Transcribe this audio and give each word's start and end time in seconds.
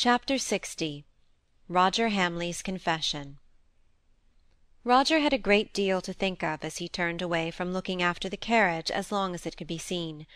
Chapter 0.00 0.34
LX 0.34 1.02
Roger 1.68 2.10
Hamley's 2.10 2.62
Confession. 2.62 3.38
Roger 4.84 5.18
had 5.18 5.32
a 5.32 5.38
great 5.38 5.72
deal 5.72 6.00
to 6.02 6.12
think 6.12 6.44
of 6.44 6.62
as 6.62 6.76
he 6.76 6.88
turned 6.88 7.20
away 7.20 7.50
from 7.50 7.72
looking 7.72 8.00
after 8.00 8.28
the 8.28 8.36
carriage 8.36 8.92
as 8.92 9.10
long 9.10 9.34
as 9.34 9.44
it 9.44 9.56
could 9.56 9.66
be 9.66 9.76
seen. 9.76 10.28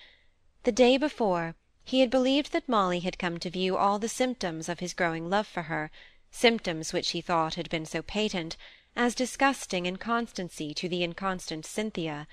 The 0.64 0.72
day 0.72 0.96
before, 0.96 1.54
he 1.84 2.00
had 2.00 2.10
believed 2.10 2.50
that 2.50 2.68
Molly 2.68 2.98
had 2.98 3.20
come 3.20 3.38
to 3.38 3.50
view 3.50 3.76
all 3.76 4.00
the 4.00 4.08
symptoms 4.08 4.68
of 4.68 4.80
his 4.80 4.94
growing 4.94 5.30
love 5.30 5.46
for 5.46 5.62
her, 5.62 5.92
symptoms 6.32 6.92
which 6.92 7.10
he 7.10 7.20
thought 7.20 7.54
had 7.54 7.70
been 7.70 7.86
so 7.86 8.02
patent, 8.02 8.56
as 8.96 9.14
disgusting 9.14 9.86
inconstancy 9.86 10.74
to 10.74 10.88
the 10.88 11.04
inconstant 11.04 11.64
Cynthia, 11.66 12.26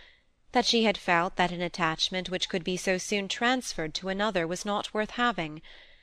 that 0.51 0.65
she 0.65 0.85
had 0.85 0.97
felt 0.97 1.35
that 1.35 1.51
an 1.51 1.61
attachment 1.61 2.31
which 2.31 2.49
could 2.49 2.63
be 2.63 2.75
so 2.75 2.97
soon 2.97 3.27
transferred 3.27 3.93
to 3.93 4.09
another 4.09 4.47
was 4.47 4.65
not 4.65 4.95
worth 4.95 5.11
having, 5.11 5.61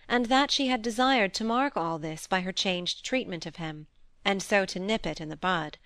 and 0.09 0.27
that 0.27 0.51
she 0.51 0.69
had 0.69 0.83
desired 0.83 1.35
to 1.35 1.43
mark 1.43 1.77
all 1.77 1.99
this 1.99 2.27
by 2.27 2.41
her 2.41 2.53
changed 2.53 3.05
treatment 3.05 3.45
of 3.47 3.57
him, 3.57 3.87
and 4.25 4.43
so 4.43 4.65
to 4.65 4.79
nip 4.79 5.05
it 5.07 5.21
in 5.21 5.29
the 5.29 5.37
bud. 5.37 5.79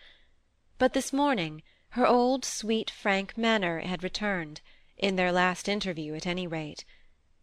But 0.79 0.93
this 0.93 1.13
morning 1.13 1.63
her 1.95 2.07
old 2.07 2.45
sweet 2.45 2.91
frank 2.91 3.37
manner 3.37 3.81
had 3.81 4.05
returned, 4.05 4.61
in 4.97 5.17
their 5.17 5.33
last 5.33 5.69
interview 5.69 6.15
at 6.15 6.27
any 6.27 6.47
rate. 6.47 6.85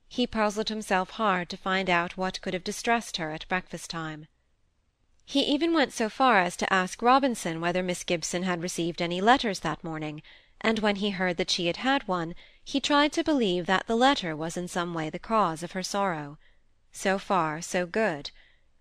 He 0.08 0.26
puzzled 0.26 0.70
himself 0.70 1.10
hard 1.12 1.50
to 1.50 1.58
find 1.58 1.90
out 1.90 2.16
what 2.16 2.40
could 2.42 2.54
have 2.54 2.64
distressed 2.64 3.18
her 3.18 3.32
at 3.32 3.48
breakfast 3.50 3.90
time. 3.90 4.28
He 5.26 5.42
even 5.42 5.74
went 5.74 5.92
so 5.92 6.08
far 6.08 6.40
as 6.40 6.56
to 6.58 6.72
ask 6.72 7.02
Robinson 7.02 7.60
whether 7.60 7.84
Miss 7.84 8.06
Gibson 8.06 8.44
had 8.44 8.62
received 8.62 9.02
any 9.02 9.20
letters 9.20 9.60
that 9.60 9.84
morning, 9.84 10.22
and 10.62 10.80
when 10.80 10.98
he 10.98 11.10
heard 11.10 11.36
that 11.38 11.52
she 11.52 11.68
had 11.68 11.78
had 11.78 12.08
one, 12.08 12.36
he 12.64 12.80
tried 12.80 13.12
to 13.14 13.24
believe 13.24 13.66
that 13.66 13.88
the 13.88 13.98
letter 13.98 14.36
was 14.36 14.56
in 14.56 14.70
some 14.70 14.94
way 14.94 15.10
the 15.10 15.20
cause 15.20 15.64
of 15.64 15.74
her 15.74 15.84
sorrow. 15.84 16.38
So 17.00 17.20
far, 17.20 17.62
so 17.62 17.86
good. 17.86 18.32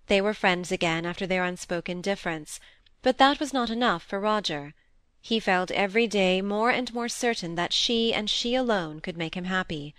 They 0.07 0.23
were 0.23 0.33
friends 0.33 0.73
again 0.73 1.05
after 1.05 1.27
their 1.27 1.45
unspoken 1.45 2.01
difference, 2.01 2.59
but 3.03 3.19
that 3.19 3.39
was 3.39 3.53
not 3.53 3.69
enough 3.69 4.03
for 4.03 4.19
Roger. 4.19 4.73
He 5.21 5.39
felt 5.39 5.71
every 5.71 6.07
day 6.07 6.41
more 6.41 6.71
and 6.71 6.95
more 6.95 7.11
certain 7.11 7.57
that 7.57 7.75
she 7.75 8.15
and 8.15 8.31
she 8.31 8.55
alone 8.55 9.01
could 9.01 9.19
make 9.19 9.37
him 9.37 9.45
happy. 9.45 9.95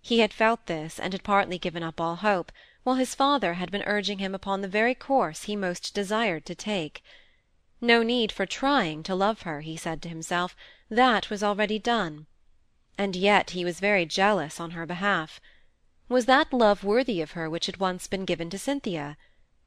He 0.00 0.20
had 0.20 0.32
felt 0.32 0.64
this, 0.64 0.98
and 0.98 1.12
had 1.12 1.22
partly 1.22 1.58
given 1.58 1.82
up 1.82 2.00
all 2.00 2.16
hope, 2.16 2.50
while 2.82 2.96
his 2.96 3.14
father 3.14 3.52
had 3.52 3.70
been 3.70 3.84
urging 3.84 4.20
him 4.20 4.34
upon 4.34 4.62
the 4.62 4.76
very 4.78 4.94
course 4.94 5.42
he 5.42 5.54
most 5.54 5.94
desired 5.94 6.46
to 6.46 6.54
take. 6.54 7.04
No 7.78 8.02
need 8.02 8.32
for 8.32 8.46
trying 8.46 9.02
to 9.02 9.14
love 9.14 9.42
her, 9.42 9.60
he 9.60 9.76
said 9.76 10.00
to 10.00 10.08
himself 10.08 10.56
that 10.88 11.28
was 11.28 11.42
already 11.42 11.78
done. 11.78 12.26
And 12.96 13.14
yet 13.14 13.50
he 13.50 13.66
was 13.66 13.80
very 13.80 14.06
jealous 14.06 14.58
on 14.58 14.70
her 14.70 14.86
behalf. 14.86 15.42
Was 16.10 16.26
that 16.26 16.52
love 16.52 16.82
worthy 16.82 17.20
of 17.20 17.30
her 17.38 17.48
which 17.48 17.66
had 17.66 17.76
once 17.76 18.08
been 18.08 18.24
given 18.24 18.50
to 18.50 18.58
Cynthia? 18.58 19.16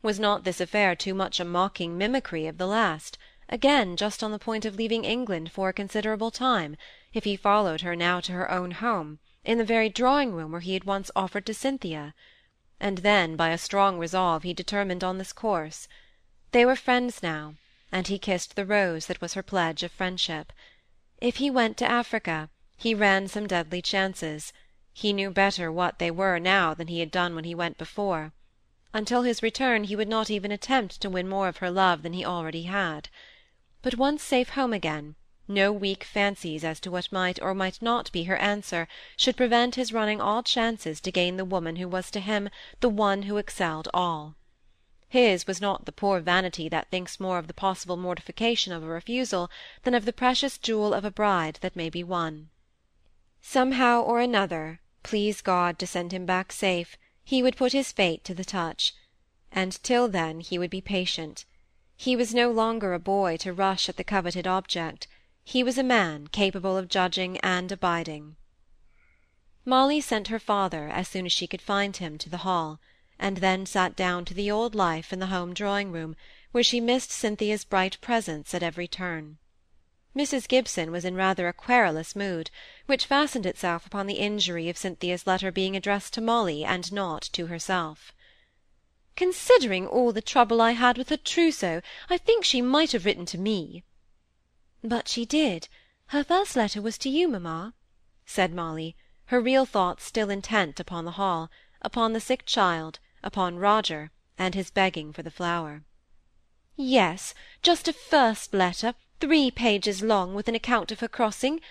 Was 0.02 0.20
not 0.20 0.44
this 0.44 0.60
affair 0.60 0.94
too 0.94 1.14
much 1.14 1.40
a 1.40 1.46
mocking 1.46 1.98
mimicry 1.98 2.48
of 2.48 2.58
the 2.58 2.68
last, 2.68 3.18
again 3.48 3.96
just 3.96 4.22
on 4.22 4.34
the 4.34 4.38
point 4.38 4.66
of 4.66 4.76
leaving 4.76 5.06
England 5.06 5.54
for 5.54 5.70
a 5.70 5.74
considerable 5.74 6.32
time, 6.32 6.76
if 7.14 7.24
he 7.24 7.38
followed 7.38 7.80
her 7.80 7.96
now 7.96 8.20
to 8.20 8.34
her 8.34 8.52
own 8.52 8.72
home, 8.72 9.20
in 9.46 9.58
the 9.58 9.64
very 9.64 9.88
drawing-room 9.88 10.52
where 10.52 10.60
he 10.60 10.74
had 10.74 10.84
once 10.84 11.10
offered 11.16 11.46
to 11.46 11.54
Cynthia? 11.54 12.14
And 12.78 12.98
then, 12.98 13.38
by 13.38 13.52
a 13.52 13.58
strong 13.58 13.98
resolve, 13.98 14.44
he 14.44 14.54
determined 14.54 15.02
on 15.02 15.20
this 15.20 15.32
course. 15.32 15.88
They 16.52 16.66
were 16.66 16.76
friends 16.76 17.24
now, 17.24 17.56
and 17.90 18.10
he 18.10 18.20
kissed 18.20 18.58
the 18.58 18.66
rose 18.66 19.06
that 19.06 19.22
was 19.22 19.36
her 19.36 19.44
pledge 19.44 19.82
of 19.82 19.94
friendship. 19.94 20.52
If 21.22 21.38
he 21.38 21.50
went 21.50 21.78
to 21.78 21.90
Africa, 21.90 22.50
he 22.76 22.94
ran 22.94 23.30
some 23.30 23.48
deadly 23.48 23.82
chances; 23.82 24.52
he 24.96 25.12
knew 25.12 25.32
better 25.32 25.72
what 25.72 26.00
they 26.00 26.12
were 26.12 26.40
now 26.40 26.74
than 26.74 26.88
he 26.88 27.00
had 27.00 27.12
done 27.12 27.36
when 27.36 27.44
he 27.44 27.56
went 27.56 27.78
before. 27.78 28.32
Until 28.94 29.24
his 29.24 29.44
return 29.44 29.86
he 29.86 29.96
would 29.96 30.08
not 30.08 30.30
even 30.30 30.52
attempt 30.52 31.02
to 31.02 31.10
win 31.10 31.28
more 31.28 31.48
of 31.48 31.58
her 31.58 31.72
love 31.72 32.04
than 32.04 32.14
he 32.14 32.24
already 32.24 32.64
had. 32.64 33.10
But 33.82 33.96
once 33.96 34.24
safe 34.24 34.50
home 34.50 34.72
again, 34.72 35.16
no 35.48 35.74
weak 35.74 36.04
fancies 36.04 36.64
as 36.64 36.80
to 36.80 36.92
what 36.92 37.12
might 37.12 37.42
or 37.42 37.54
might 37.54 37.82
not 37.82 38.12
be 38.12 38.24
her 38.24 38.38
answer 38.38 38.88
should 39.18 39.36
prevent 39.36 39.76
his 39.76 39.92
running 39.92 40.22
all 40.22 40.42
chances 40.42 41.02
to 41.02 41.12
gain 41.12 41.36
the 41.38 41.44
woman 41.44 41.76
who 41.78 41.88
was 41.88 42.10
to 42.12 42.20
him 42.20 42.50
the 42.80 42.88
one 42.88 43.24
who 43.24 43.38
excelled 43.38 43.90
all. 43.94 44.36
His 45.10 45.46
was 45.46 45.60
not 45.60 45.86
the 45.86 45.92
poor 45.92 46.22
vanity 46.22 46.70
that 46.70 46.90
thinks 46.90 47.20
more 47.20 47.40
of 47.40 47.48
the 47.48 47.54
possible 47.54 47.98
mortification 47.98 48.72
of 48.72 48.84
a 48.84 48.88
refusal 48.88 49.52
than 49.84 49.94
of 49.94 50.06
the 50.06 50.14
precious 50.14 50.58
jewel 50.58 50.94
of 50.94 51.04
a 51.04 51.12
bride 51.12 51.60
that 51.62 51.76
may 51.76 51.90
be 51.90 52.04
won. 52.04 52.50
Somehow 53.42 54.02
or 54.02 54.22
another, 54.22 54.80
please 55.04 55.42
God 55.42 55.78
to 55.80 55.86
send 55.86 56.14
him 56.14 56.26
back 56.26 56.54
safe, 56.54 56.98
he 57.26 57.44
would 57.44 57.58
put 57.58 57.74
his 57.74 57.92
fate 57.92 58.24
to 58.24 58.34
the 58.34 58.46
touch; 58.46 58.96
and 59.52 59.84
till 59.84 60.08
then 60.08 60.40
he 60.40 60.58
would 60.58 60.70
be 60.70 60.80
patient. 60.80 61.44
He 61.98 62.16
was 62.16 62.34
no 62.34 62.50
longer 62.52 62.94
a 62.94 63.00
boy 63.00 63.36
to 63.38 63.52
rush 63.52 63.90
at 63.90 63.98
the 63.98 64.06
coveted 64.06 64.48
object; 64.48 65.08
he 65.44 65.62
was 65.62 65.78
a 65.78 65.84
man 65.84 66.28
capable 66.28 66.78
of 66.78 66.88
judging 66.88 67.38
and 67.40 67.70
abiding. 67.70 68.38
Molly 69.66 70.00
sent 70.00 70.30
her 70.30 70.40
father, 70.40 70.88
as 70.88 71.10
soon 71.10 71.26
as 71.26 71.34
she 71.34 71.48
could 71.48 71.62
find 71.62 71.98
him, 71.98 72.18
to 72.18 72.30
the 72.30 72.38
Hall 72.48 72.80
and 73.20 73.38
then 73.40 73.66
sat 73.66 73.98
down 73.98 74.24
to 74.24 74.34
the 74.34 74.50
old 74.50 74.74
life 74.74 75.12
in 75.12 75.20
the 75.20 75.28
home 75.28 75.54
drawing-room, 75.54 76.16
where 76.54 76.64
she 76.64 76.80
missed 76.80 77.12
Cynthia's 77.12 77.66
bright 77.66 77.98
presence 78.00 78.54
at 78.54 78.64
every 78.64 78.88
turn. 78.88 79.38
Mrs. 80.16 80.48
Gibson 80.48 80.92
was 80.92 81.06
in 81.06 81.16
rather 81.16 81.48
a 81.48 81.54
querulous 81.54 82.16
mood, 82.16 82.52
which 82.86 83.08
fastened 83.08 83.48
itself 83.48 83.88
upon 83.88 84.06
the 84.06 84.20
injury 84.20 84.70
of 84.70 84.78
Cynthia's 84.78 85.26
letter 85.26 85.52
being 85.52 85.76
addressed 85.76 86.14
to 86.14 86.22
Molly 86.22 86.64
and 86.64 86.92
not 86.92 87.24
to 87.34 87.48
herself. 87.48 88.14
Considering 89.16 89.88
all 89.88 90.12
the 90.12 90.22
trouble 90.22 90.62
I 90.62 90.72
had 90.72 90.98
with 90.98 91.10
her 91.10 91.18
trousseau, 91.18 91.82
I 92.10 92.18
think 92.18 92.46
she 92.46 92.62
might 92.62 92.92
have 92.92 93.06
written 93.06 93.26
to 93.28 93.40
me. 93.40 93.84
But 94.84 95.08
she 95.08 95.26
did. 95.26 95.68
Her 96.08 96.24
first 96.24 96.56
letter 96.56 96.82
was 96.82 96.98
to 97.00 97.10
you, 97.10 97.28
mamma, 97.28 97.74
said 98.26 98.54
Molly, 98.54 98.96
her 99.26 99.42
real 99.42 99.66
thoughts 99.66 100.04
still 100.04 100.30
intent 100.30 100.80
upon 100.80 101.06
the 101.06 101.12
Hall, 101.12 101.50
upon 101.82 102.14
the 102.14 102.20
sick 102.20 102.46
child, 102.46 103.00
upon 103.24 103.58
Roger, 103.58 104.12
and 104.38 104.54
his 104.54 104.70
begging 104.70 105.12
for 105.12 105.24
the 105.24 105.32
flower. 105.32 105.84
Yes, 106.76 107.34
just 107.62 107.88
a 107.88 107.94
first 107.94 108.54
letter, 108.54 108.94
three 109.24 109.50
pages 109.50 110.02
long, 110.02 110.34
with 110.34 110.50
an 110.50 110.56
account 110.56 110.92
of 110.92 111.00
her 111.00 111.08
crossing, 111.08 111.62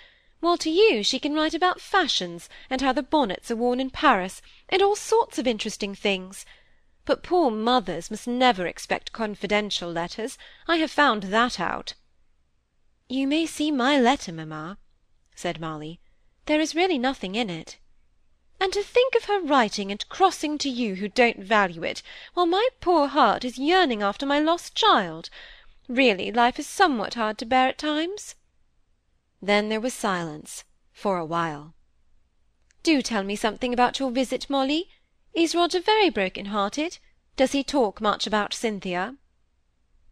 while 0.41 0.57
to 0.57 0.71
you 0.71 1.03
she 1.03 1.19
can 1.19 1.35
write 1.35 1.53
about 1.53 1.83
fashions, 1.83 2.49
and 2.71 2.81
how 2.81 2.95
the 2.95 3.03
bonnets 3.03 3.51
are 3.51 3.57
worn 3.57 3.79
in 3.79 3.91
Paris, 3.91 4.41
and 4.71 4.81
all 4.81 4.97
sorts 4.97 5.39
of 5.39 5.47
interesting 5.47 5.95
things. 5.95 6.47
But 7.05 7.23
poor 7.23 7.51
mothers 7.51 8.11
must 8.11 8.27
never 8.27 8.67
expect 8.67 9.13
confidential 9.13 9.93
letters, 9.93 10.39
I 10.67 10.77
have 10.77 10.91
found 10.91 11.25
that 11.25 11.61
out. 11.61 11.93
You 13.07 13.27
may 13.27 13.45
see 13.45 13.71
my 13.71 14.01
letter, 14.01 14.33
mamma, 14.33 14.79
said 15.35 15.61
Molly. 15.61 16.01
There 16.47 16.59
is 16.59 16.75
really 16.75 16.97
nothing 16.97 17.35
in 17.35 17.51
it. 17.51 17.77
And 18.59 18.73
to 18.73 18.83
think 18.83 19.15
of 19.15 19.25
her 19.25 19.43
writing 19.43 19.91
and 19.91 20.09
crossing 20.09 20.57
to 20.57 20.71
you 20.71 20.95
who 20.95 21.09
don't 21.09 21.41
value 21.41 21.85
it, 21.85 22.03
while 22.33 22.47
my 22.47 22.69
poor 22.81 23.09
heart 23.09 23.45
is 23.45 23.59
yearning 23.59 24.03
after 24.03 24.25
my 24.25 24.39
lost 24.39 24.75
child. 24.75 25.29
Really, 25.93 26.33
life 26.33 26.59
is 26.59 26.67
somewhat 26.67 27.15
hard 27.15 27.37
to 27.37 27.45
bear 27.45 27.69
at 27.69 27.77
times. 27.77 28.35
Then 29.43 29.69
there 29.69 29.79
was 29.79 29.93
silence, 29.93 30.65
for 30.91 31.19
a 31.19 31.27
while. 31.27 31.75
Do 32.83 33.03
tell 33.03 33.23
me 33.23 33.37
something 33.37 33.75
about 33.75 33.99
your 33.99 34.11
visit, 34.11 34.49
Molly. 34.49 34.89
Is 35.35 35.55
Roger 35.55 35.81
very 35.81 36.09
broken-hearted? 36.09 36.97
Does 37.37 37.53
he 37.53 37.63
talk 37.63 38.01
much 38.01 38.27
about 38.27 38.55
Cynthia? 38.55 39.17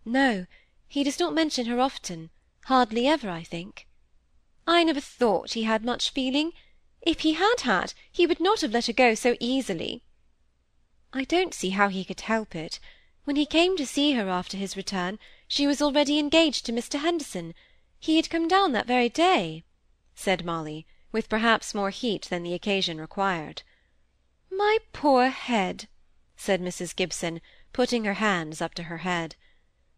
No, 0.05 0.45
he 0.87 1.03
does 1.03 1.19
not 1.19 1.33
mention 1.33 1.65
her 1.65 1.81
often, 1.81 2.29
hardly 2.67 3.07
ever, 3.07 3.31
I 3.31 3.43
think. 3.43 3.89
I 4.67 4.85
never 4.85 5.01
thought 5.01 5.55
he 5.55 5.63
had 5.63 5.83
much 5.83 6.11
feeling. 6.11 6.53
If 7.01 7.21
he 7.21 7.33
had 7.33 7.63
had, 7.63 7.95
he 8.13 8.27
would 8.27 8.39
not 8.39 8.61
have 8.61 8.73
let 8.73 8.85
her 8.85 8.93
go 8.93 9.15
so 9.15 9.35
easily. 9.41 10.03
I 11.15 11.25
don't 11.25 11.55
see 11.55 11.71
how 11.71 11.89
he 11.89 12.05
could 12.05 12.21
help 12.21 12.55
it. 12.55 12.81
When 13.25 13.37
he 13.37 13.47
came 13.47 13.79
to 13.79 13.87
see 13.87 14.13
her 14.13 14.29
after 14.29 14.59
his 14.59 14.77
return, 14.77 15.19
she 15.53 15.67
was 15.67 15.83
already 15.83 16.17
engaged 16.21 16.65
to 16.65 16.73
Mr. 16.73 17.01
Henderson. 17.01 17.55
He 17.99 18.15
had 18.15 18.31
come 18.31 18.47
down 18.47 18.71
that 18.71 18.87
very 18.87 19.09
day, 19.09 19.65
said 20.15 20.45
Molly, 20.45 20.87
with 21.11 21.29
perhaps 21.29 21.75
more 21.75 21.91
heat 21.91 22.29
than 22.31 22.45
the 22.45 22.55
occasion 22.55 23.01
required. 23.01 23.65
My 24.49 24.79
poor 24.93 25.27
head, 25.31 25.89
said 26.37 26.63
Mrs. 26.63 26.95
Gibson, 26.95 27.41
putting 27.73 28.05
her 28.05 28.15
hands 28.15 28.63
up 28.63 28.75
to 28.75 28.85
her 28.85 28.99
head. 28.99 29.35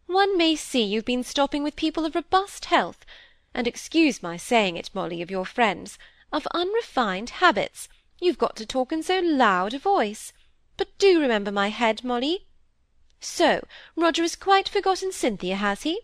One 0.07 0.39
may 0.39 0.57
see 0.57 0.85
you've 0.85 1.05
been 1.05 1.23
stopping 1.23 1.63
with 1.63 1.77
people 1.77 2.07
of 2.07 2.15
robust 2.15 2.65
health, 2.65 3.05
and 3.53 3.69
excuse 3.69 4.23
my 4.23 4.39
saying 4.39 4.79
it, 4.79 4.89
Molly, 4.95 5.21
of 5.21 5.31
your 5.31 5.45
friends 5.45 5.99
of 6.33 6.49
unrefined 6.55 7.29
habits, 7.29 7.91
you've 8.19 8.39
got 8.39 8.57
to 8.57 8.65
talk 8.65 8.91
in 8.91 9.03
so 9.03 9.21
loud 9.21 9.75
a 9.75 9.79
voice. 9.79 10.33
But 10.79 10.97
do 10.97 11.21
remember 11.21 11.53
my 11.53 11.69
head, 11.69 12.03
Molly. 12.03 12.47
So, 13.25 13.65
Roger 13.95 14.23
has 14.23 14.35
quite 14.35 14.69
forgotten 14.69 15.13
Cynthia, 15.13 15.55
has 15.55 15.83
he? 15.83 16.01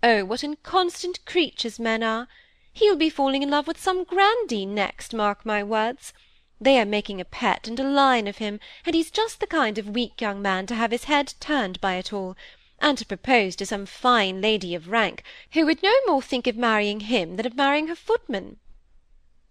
Oh, 0.00 0.24
what 0.24 0.44
inconstant 0.44 1.24
creatures 1.24 1.80
men 1.80 2.04
are! 2.04 2.28
He'll 2.72 2.94
be 2.94 3.10
falling 3.10 3.42
in 3.42 3.50
love 3.50 3.66
with 3.66 3.82
some 3.82 4.04
grandee 4.04 4.64
next, 4.64 5.12
mark 5.12 5.44
my 5.44 5.64
words. 5.64 6.12
They 6.60 6.78
are 6.78 6.84
making 6.84 7.20
a 7.20 7.24
pet 7.24 7.66
and 7.66 7.80
a 7.80 7.82
lion 7.82 8.28
of 8.28 8.38
him, 8.38 8.60
and 8.86 8.94
he's 8.94 9.10
just 9.10 9.40
the 9.40 9.48
kind 9.48 9.76
of 9.76 9.88
weak 9.88 10.20
young 10.20 10.40
man 10.40 10.66
to 10.68 10.76
have 10.76 10.92
his 10.92 11.04
head 11.04 11.34
turned 11.40 11.80
by 11.80 11.96
it 11.96 12.12
all, 12.12 12.36
and 12.78 12.96
to 12.96 13.06
propose 13.06 13.56
to 13.56 13.66
some 13.66 13.84
fine 13.84 14.40
lady 14.40 14.72
of 14.76 14.86
rank, 14.86 15.24
who 15.54 15.66
would 15.66 15.82
no 15.82 15.96
more 16.06 16.22
think 16.22 16.46
of 16.46 16.56
marrying 16.56 17.00
him 17.00 17.34
than 17.34 17.46
of 17.46 17.56
marrying 17.56 17.88
her 17.88 17.96
footman." 17.96 18.60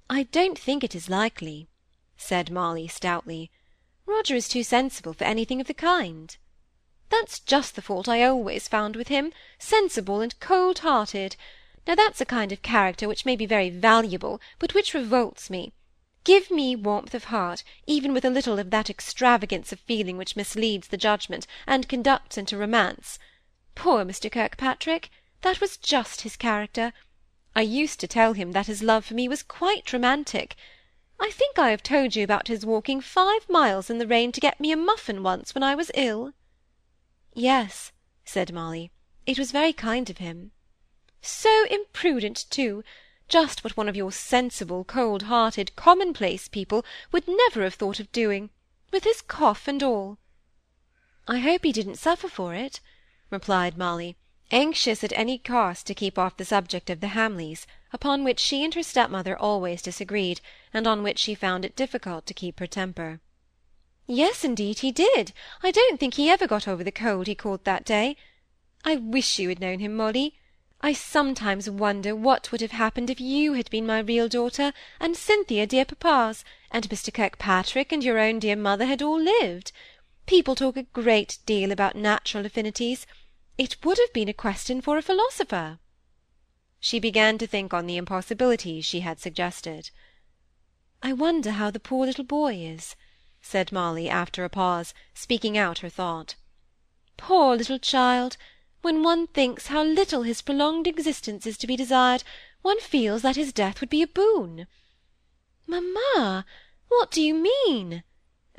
"I 0.09 0.23
don't 0.23 0.57
think 0.57 0.81
it 0.81 0.95
is 0.95 1.09
likely," 1.09 1.67
said 2.15 2.49
Molly, 2.49 2.87
stoutly. 2.87 3.51
"Roger 4.05 4.33
is 4.33 4.47
too 4.47 4.63
sensible 4.63 5.11
for 5.11 5.25
anything 5.25 5.59
of 5.59 5.67
the 5.67 5.73
kind." 5.73 6.37
"That's 7.11 7.41
just 7.41 7.75
the 7.75 7.81
fault 7.81 8.07
I 8.07 8.23
always 8.23 8.69
found 8.69 8.95
with 8.95 9.09
him, 9.09 9.33
sensible 9.59 10.21
and 10.21 10.39
cold-hearted. 10.39 11.35
Now 11.85 11.95
that's 11.95 12.21
a 12.21 12.25
kind 12.25 12.53
of 12.53 12.61
character 12.61 13.05
which 13.05 13.25
may 13.25 13.35
be 13.35 13.45
very 13.45 13.69
valuable, 13.69 14.39
but 14.59 14.73
which 14.73 14.93
revolts 14.93 15.49
me. 15.49 15.73
Give 16.23 16.49
me 16.49 16.73
warmth 16.73 17.13
of 17.13 17.25
heart, 17.25 17.65
even 17.85 18.13
with 18.13 18.23
a 18.23 18.29
little 18.29 18.59
of 18.59 18.69
that 18.69 18.89
extravagance 18.89 19.73
of 19.73 19.81
feeling 19.81 20.15
which 20.15 20.37
misleads 20.37 20.87
the 20.87 20.95
judgment, 20.95 21.47
and 21.67 21.89
conducts 21.89 22.37
into 22.37 22.55
romance. 22.55 23.19
Poor 23.75 24.05
Mr. 24.05 24.31
Kirkpatrick! 24.31 25.09
that 25.41 25.59
was 25.59 25.75
just 25.75 26.21
his 26.21 26.37
character. 26.37 26.93
I 27.53 27.63
used 27.63 27.99
to 27.99 28.07
tell 28.07 28.31
him 28.31 28.53
that 28.53 28.67
his 28.67 28.81
love 28.81 29.03
for 29.03 29.15
me 29.15 29.27
was 29.27 29.43
quite 29.43 29.91
romantic. 29.91 30.55
I 31.19 31.29
think 31.29 31.59
I 31.59 31.71
have 31.71 31.83
told 31.83 32.15
you 32.15 32.23
about 32.23 32.47
his 32.47 32.65
walking 32.65 33.01
five 33.01 33.49
miles 33.49 33.89
in 33.89 33.97
the 33.97 34.07
rain 34.07 34.31
to 34.31 34.39
get 34.39 34.61
me 34.61 34.71
a 34.71 34.77
muffin 34.77 35.23
once 35.23 35.53
when 35.53 35.61
I 35.61 35.75
was 35.75 35.91
ill." 35.93 36.33
"Yes," 37.33 37.93
said 38.25 38.51
Molly, 38.51 38.91
"it 39.25 39.39
was 39.39 39.53
very 39.53 39.71
kind 39.71 40.09
of 40.09 40.17
him." 40.17 40.51
"So 41.21 41.63
imprudent, 41.67 42.43
too 42.49 42.83
just 43.29 43.63
what 43.63 43.77
one 43.77 43.87
of 43.87 43.95
your 43.95 44.11
sensible, 44.11 44.83
cold-hearted, 44.83 45.73
commonplace 45.77 46.49
people 46.49 46.83
would 47.13 47.25
never 47.29 47.63
have 47.63 47.75
thought 47.75 48.01
of 48.01 48.11
doing, 48.11 48.49
with 48.91 49.05
his 49.05 49.21
cough 49.21 49.69
and 49.69 49.81
all." 49.81 50.17
"I 51.25 51.39
hope 51.39 51.63
he 51.63 51.71
didn't 51.71 51.95
suffer 51.95 52.27
for 52.27 52.53
it," 52.53 52.81
replied 53.29 53.77
Molly, 53.77 54.17
anxious 54.51 55.01
at 55.01 55.13
any 55.13 55.37
cost 55.37 55.87
to 55.87 55.95
keep 55.95 56.17
off 56.19 56.35
the 56.35 56.43
subject 56.43 56.89
of 56.89 56.99
the 56.99 57.15
Hamleys, 57.15 57.65
upon 57.93 58.25
which 58.25 58.41
she 58.41 58.61
and 58.65 58.73
her 58.73 58.83
stepmother 58.83 59.37
always 59.39 59.81
disagreed, 59.81 60.41
and 60.73 60.85
on 60.85 61.01
which 61.01 61.19
she 61.19 61.33
found 61.33 61.63
it 61.63 61.77
difficult 61.77 62.25
to 62.25 62.33
keep 62.33 62.59
her 62.59 62.67
temper. 62.67 63.21
"Yes, 64.07 64.43
indeed, 64.43 64.79
he 64.79 64.91
did. 64.91 65.31
I 65.61 65.69
don't 65.69 65.99
think 65.99 66.15
he 66.15 66.27
ever 66.27 66.47
got 66.47 66.67
over 66.67 66.83
the 66.83 66.91
cold 66.91 67.27
he 67.27 67.35
caught 67.35 67.65
that 67.65 67.85
day. 67.85 68.17
I 68.83 68.95
wish 68.95 69.37
you 69.37 69.49
had 69.49 69.59
known 69.59 69.77
him, 69.77 69.95
Molly. 69.95 70.39
I 70.81 70.93
sometimes 70.93 71.69
wonder 71.69 72.15
what 72.15 72.51
would 72.51 72.61
have 72.61 72.71
happened 72.71 73.11
if 73.11 73.21
you 73.21 73.53
had 73.53 73.69
been 73.69 73.85
my 73.85 73.99
real 73.99 74.27
daughter, 74.27 74.73
and 74.99 75.15
Cynthia 75.15 75.67
dear 75.67 75.85
papa's, 75.85 76.43
and 76.71 76.89
Mr. 76.89 77.13
Kirkpatrick 77.13 77.91
and 77.91 78.03
your 78.03 78.17
own 78.17 78.39
dear 78.39 78.55
mother 78.55 78.85
had 78.85 79.03
all 79.03 79.21
lived. 79.21 79.71
People 80.25 80.55
talk 80.55 80.77
a 80.77 80.81
great 80.81 81.37
deal 81.45 81.71
about 81.71 81.95
natural 81.95 82.43
affinities. 82.47 83.05
It 83.59 83.77
would 83.85 83.99
have 83.99 84.13
been 84.13 84.29
a 84.29 84.33
question 84.33 84.81
for 84.81 84.97
a 84.97 85.03
philosopher." 85.03 85.77
She 86.79 86.99
began 86.99 87.37
to 87.37 87.45
think 87.45 87.71
on 87.71 87.85
the 87.85 87.97
impossibilities 87.97 88.83
she 88.83 89.01
had 89.01 89.19
suggested. 89.19 89.91
"I 91.03 91.13
wonder 91.13 91.51
how 91.51 91.69
the 91.69 91.79
poor 91.79 92.07
little 92.07 92.23
boy 92.23 92.55
is," 92.55 92.95
said 93.43 93.71
Molly, 93.71 94.07
after 94.07 94.43
a 94.43 94.49
pause, 94.49 94.93
speaking 95.15 95.57
out 95.57 95.79
her 95.79 95.89
thought. 95.89 96.35
"Poor 97.17 97.55
little 97.55 97.79
child! 97.79 98.37
When 98.83 99.01
one 99.01 99.25
thinks 99.25 99.65
how 99.67 99.83
little 99.83 100.21
his 100.21 100.43
prolonged 100.43 100.85
existence 100.85 101.47
is 101.47 101.57
to 101.57 101.65
be 101.65 101.75
desired, 101.75 102.23
one 102.61 102.79
feels 102.79 103.23
that 103.23 103.35
his 103.35 103.51
death 103.51 103.81
would 103.81 103.89
be 103.89 104.03
a 104.03 104.07
boon." 104.07 104.67
"Mamma, 105.65 106.45
what 106.87 107.09
do 107.09 107.19
you 107.19 107.33
mean?" 107.33 108.03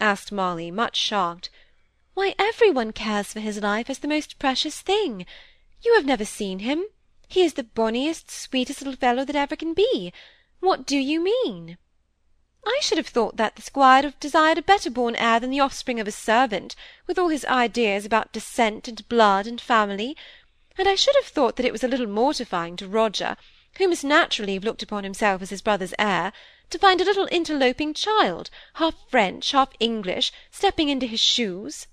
asked 0.01 0.33
Molly, 0.33 0.73
much 0.73 0.97
shocked. 0.97 1.49
"Why, 2.15 2.35
every 2.37 2.71
one 2.71 2.93
cares 2.93 3.33
for 3.33 3.39
his 3.39 3.59
life 3.59 3.89
as 3.89 4.01
the 4.01 4.09
most 4.09 4.41
precious 4.41 4.81
thing. 4.81 5.27
You 5.83 5.95
have 5.95 6.07
never 6.07 6.25
seen 6.25 6.59
him. 6.59 6.87
He 7.29 7.43
is 7.43 7.55
the 7.55 7.63
bonniest, 7.63 8.33
sweetest 8.33 8.81
little 8.81 8.97
fellow 8.97 9.25
that 9.25 9.37
ever 9.37 9.55
can 9.55 9.75
be. 9.75 10.13
What 10.59 10.87
do 10.87 10.99
you 10.99 11.21
mean?" 11.23 11.79
I 12.65 12.79
should 12.81 12.99
have 12.99 13.09
thought 13.09 13.39
that 13.39 13.57
the 13.57 13.63
squire 13.63 13.99
would 13.99 14.05
have 14.05 14.21
desired 14.21 14.57
a 14.57 14.63
better 14.63 14.89
born 14.89 15.17
heir 15.17 15.41
than 15.41 15.51
the 15.51 15.59
offspring 15.59 15.99
of 15.99 16.07
a 16.07 16.13
servant, 16.13 16.77
with 17.09 17.19
all 17.19 17.27
his 17.27 17.45
ideas 17.47 18.07
about 18.07 18.31
descent 18.33 18.87
and 18.87 19.09
blood 19.09 19.49
and 19.49 19.61
family; 19.61 20.17
and 20.79 20.87
I 20.87 20.95
should 20.95 21.17
have 21.17 21.25
thought 21.27 21.57
that 21.57 21.67
it 21.67 21.73
was 21.73 21.83
a 21.83 21.89
little 21.89 22.07
mortifying 22.07 22.77
to 22.77 22.87
Roger, 22.87 23.37
who 23.79 23.89
must 23.89 24.05
naturally 24.05 24.55
have 24.55 24.63
looked 24.63 24.81
upon 24.85 25.03
himself 25.03 25.43
as 25.43 25.51
his 25.51 25.61
brother's 25.61 25.93
heir, 25.99 26.33
to 26.71 26.79
find 26.79 27.01
a 27.01 27.05
little 27.05 27.27
interloping 27.33 27.95
child, 27.95 28.49
half 28.75 28.95
French, 29.11 29.51
half 29.51 29.71
English, 29.81 30.31
stepping 30.53 30.89
into 30.89 31.07
his 31.07 31.19
shoes." 31.19 31.89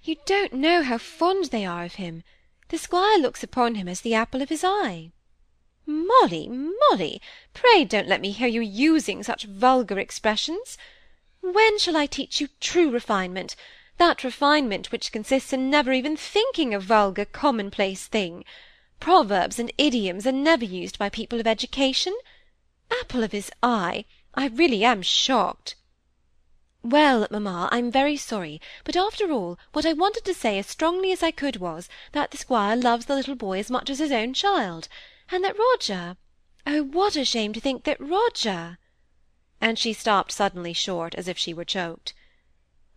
"You 0.00 0.14
don't 0.26 0.52
know 0.52 0.84
how 0.84 0.98
fond 0.98 1.46
they 1.46 1.66
are 1.66 1.82
of 1.82 1.94
him. 1.96 2.22
The 2.68 2.78
squire 2.78 3.18
looks 3.18 3.42
upon 3.42 3.74
him 3.74 3.88
as 3.88 4.02
the 4.02 4.14
apple 4.14 4.42
of 4.42 4.48
his 4.48 4.62
eye." 4.62 5.10
Molly, 5.84 6.48
Molly, 6.48 7.20
pray 7.54 7.84
don't 7.84 8.06
let 8.06 8.20
me 8.20 8.30
hear 8.30 8.46
you 8.46 8.60
using 8.60 9.24
such 9.24 9.42
vulgar 9.42 9.98
expressions. 9.98 10.78
When 11.40 11.76
shall 11.76 11.96
I 11.96 12.06
teach 12.06 12.40
you 12.40 12.48
true 12.60 12.88
refinement, 12.88 13.56
that 13.98 14.22
refinement 14.22 14.92
which 14.92 15.10
consists 15.10 15.52
in 15.52 15.70
never 15.70 15.92
even 15.92 16.16
thinking 16.16 16.72
a 16.72 16.78
vulgar, 16.78 17.24
commonplace 17.24 18.06
thing? 18.06 18.44
Proverbs 19.00 19.58
and 19.58 19.72
idioms 19.76 20.24
are 20.24 20.30
never 20.30 20.64
used 20.64 21.00
by 21.00 21.08
people 21.08 21.40
of 21.40 21.48
education. 21.48 22.16
Apple 23.00 23.24
of 23.24 23.32
his 23.32 23.50
eye! 23.60 24.04
I 24.36 24.46
really 24.46 24.84
am 24.84 25.02
shocked. 25.02 25.74
Well, 26.84 27.26
mamma, 27.28 27.68
I'm 27.72 27.90
very 27.90 28.16
sorry, 28.16 28.60
but 28.84 28.96
after 28.96 29.32
all, 29.32 29.58
what 29.72 29.84
I 29.84 29.94
wanted 29.94 30.24
to 30.26 30.34
say 30.34 30.60
as 30.60 30.68
strongly 30.68 31.10
as 31.10 31.24
I 31.24 31.32
could 31.32 31.56
was, 31.56 31.88
that 32.12 32.30
the 32.30 32.38
squire 32.38 32.76
loves 32.76 33.06
the 33.06 33.16
little 33.16 33.34
boy 33.34 33.58
as 33.58 33.68
much 33.68 33.90
as 33.90 33.98
his 33.98 34.12
own 34.12 34.32
child 34.32 34.86
and 35.30 35.44
that 35.44 35.56
Roger—oh, 35.56 36.82
what 36.82 37.14
a 37.14 37.24
shame 37.24 37.52
to 37.52 37.60
think 37.60 37.84
that 37.84 38.00
Roger—" 38.00 38.76
and 39.60 39.78
she 39.78 39.92
stopped 39.92 40.32
suddenly 40.32 40.72
short, 40.72 41.14
as 41.14 41.28
if 41.28 41.38
she 41.38 41.54
were 41.54 41.64
choked. 41.64 42.12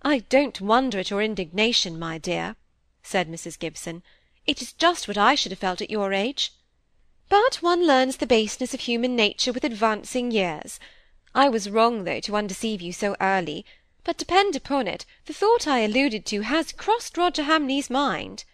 "I 0.02 0.18
don't 0.18 0.60
wonder 0.60 0.98
at 0.98 1.12
your 1.12 1.22
indignation, 1.22 2.00
my 2.00 2.18
dear," 2.18 2.56
said 3.04 3.30
Mrs. 3.30 3.60
Gibson. 3.60 4.02
"It 4.48 4.60
is 4.60 4.74
just 4.74 5.08
what 5.08 5.20
I 5.20 5.36
should 5.36 5.52
have 5.52 5.60
felt 5.60 5.82
at 5.84 5.92
your 5.92 6.14
age. 6.14 6.52
But 7.30 7.62
one 7.62 7.86
learns 7.86 8.18
the 8.18 8.26
baseness 8.26 8.74
of 8.74 8.80
human 8.80 9.16
nature 9.16 9.54
with 9.54 9.64
advancing 9.64 10.32
years. 10.32 10.80
I 11.36 11.48
was 11.48 11.70
wrong, 11.70 12.06
though, 12.06 12.22
to 12.22 12.36
undeceive 12.36 12.82
you 12.82 12.92
so 12.92 13.16
early, 13.22 13.68
but 14.04 14.18
depend 14.18 14.56
upon 14.56 14.88
it, 14.88 15.06
the 15.26 15.34
thought 15.34 15.68
I 15.68 15.82
alluded 15.82 16.26
to 16.26 16.42
has 16.42 16.72
crossed 16.72 17.18
Roger 17.20 17.44
Hamley's 17.44 17.92
mind. 17.92 18.46